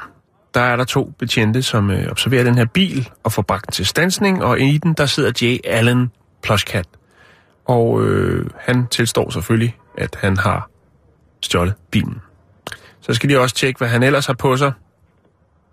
[0.53, 3.71] der er der to betjente, som øh, observerer den her bil og får bragt den
[3.71, 6.11] til stansning, og i den, der sidder Jay Allen
[6.43, 6.85] Plushcat.
[7.65, 10.69] Og øh, han tilstår selvfølgelig, at han har
[11.41, 12.21] stjålet bilen.
[13.01, 14.71] Så skal de også tjekke, hvad han ellers har på sig.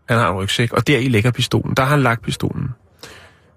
[0.08, 1.74] Han har en rygsæk, og der i ligger pistolen.
[1.76, 2.70] Der har han lagt pistolen.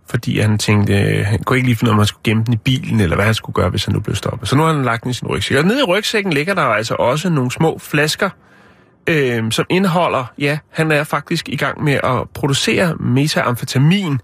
[0.10, 0.94] Fordi han tænkte,
[1.24, 3.16] han kunne ikke lige finde ud af, om han skulle gemme den i bilen, eller
[3.16, 4.50] hvad han skulle gøre, hvis han nu blev stoppet.
[4.50, 5.58] Så nu har han lagt den i sin rygsæk.
[5.58, 8.30] Og nede i rygsækken ligger der altså også nogle små flasker,
[9.08, 14.20] øh, som indeholder, ja, han er faktisk i gang med at producere metamfetamin,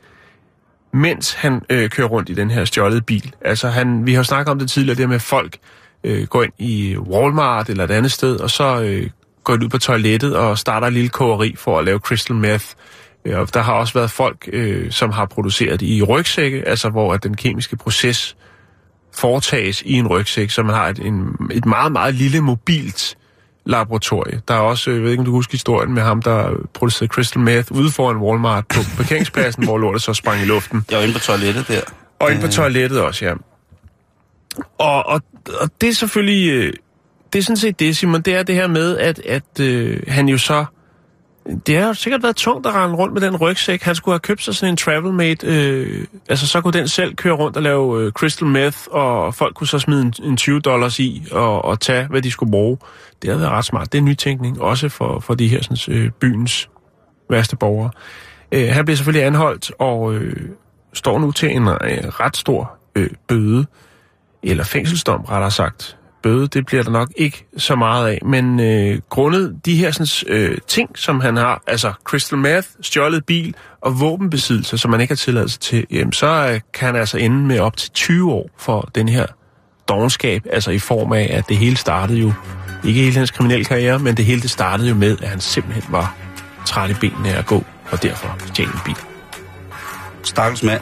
[0.94, 3.34] mens han øh, kører rundt i den her stjålede bil.
[3.42, 5.58] Altså, han, vi har jo snakket om det tidligere, det med, at folk
[6.04, 9.10] øh, går ind i Walmart eller et andet sted, og så øh,
[9.44, 12.66] går de ud på toilettet og starter en lille kogeri for at lave crystal meth.
[13.26, 17.14] Øh, Og der har også været folk, øh, som har produceret i rygsække, altså hvor
[17.14, 18.36] at den kemiske proces
[19.14, 23.18] foretages i en rygsæk, så man har et, en, et meget, meget lille mobilt
[23.66, 24.42] laboratorie.
[24.48, 27.42] Der er også, jeg ved ikke om du husker historien med ham, der producerede crystal
[27.42, 30.86] meth ude foran Walmart på parkeringspladsen, hvor lortet så sprang i luften.
[30.92, 31.82] Jeg var inde på toilettet der.
[32.20, 33.34] Og ind på toilettet også, ja.
[34.78, 35.22] Og, og,
[35.62, 36.50] og det er selvfølgelig...
[36.50, 36.74] øh,
[37.34, 38.22] Det er sådan set det, Simon.
[38.22, 40.66] Det er det her med, at, at øh, han jo så...
[41.68, 43.82] Det har jo sikkert været tungt at rende rundt med den rygsæk.
[43.82, 45.47] Han skulle have købt sig sådan en Travelmate.
[45.47, 49.56] Øh, altså, så kunne den selv køre rundt og lave øh, crystal meth, og folk
[49.56, 52.78] kunne så smide en, en 20 dollars i og, og tage, hvad de skulle bruge.
[53.22, 53.91] Det har været ret smart.
[53.91, 56.70] Det er nytænkning, også for, for de her sådan, øh, byens
[57.30, 57.91] værste borgere.
[58.52, 60.50] Øh, han bliver selvfølgelig anholdt og øh,
[60.93, 63.66] står nu til en øh, ret stor øh, bøde,
[64.43, 65.99] eller fængselsdom rettere sagt.
[66.24, 70.36] Bøde, det bliver der nok ikke så meget af, men øh, grundet de her sådan,
[70.36, 75.12] øh, ting, som han har, altså crystal meth, stjålet bil og våbenbesiddelse, som man ikke
[75.12, 78.50] har tilladelse til, jamen, så øh, kan han altså ende med op til 20 år
[78.58, 79.26] for den her
[79.90, 82.34] dogenskab, altså i form af, at det hele startede jo,
[82.84, 85.84] ikke hele hans kriminelle karriere, men det hele det startede jo med, at han simpelthen
[85.90, 86.16] var
[86.66, 88.96] træt i benene af at gå, og derfor stjal en bil.
[90.24, 90.82] Stakkels mand.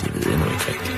[0.00, 0.97] Det ved jeg nu ikke rigtigt.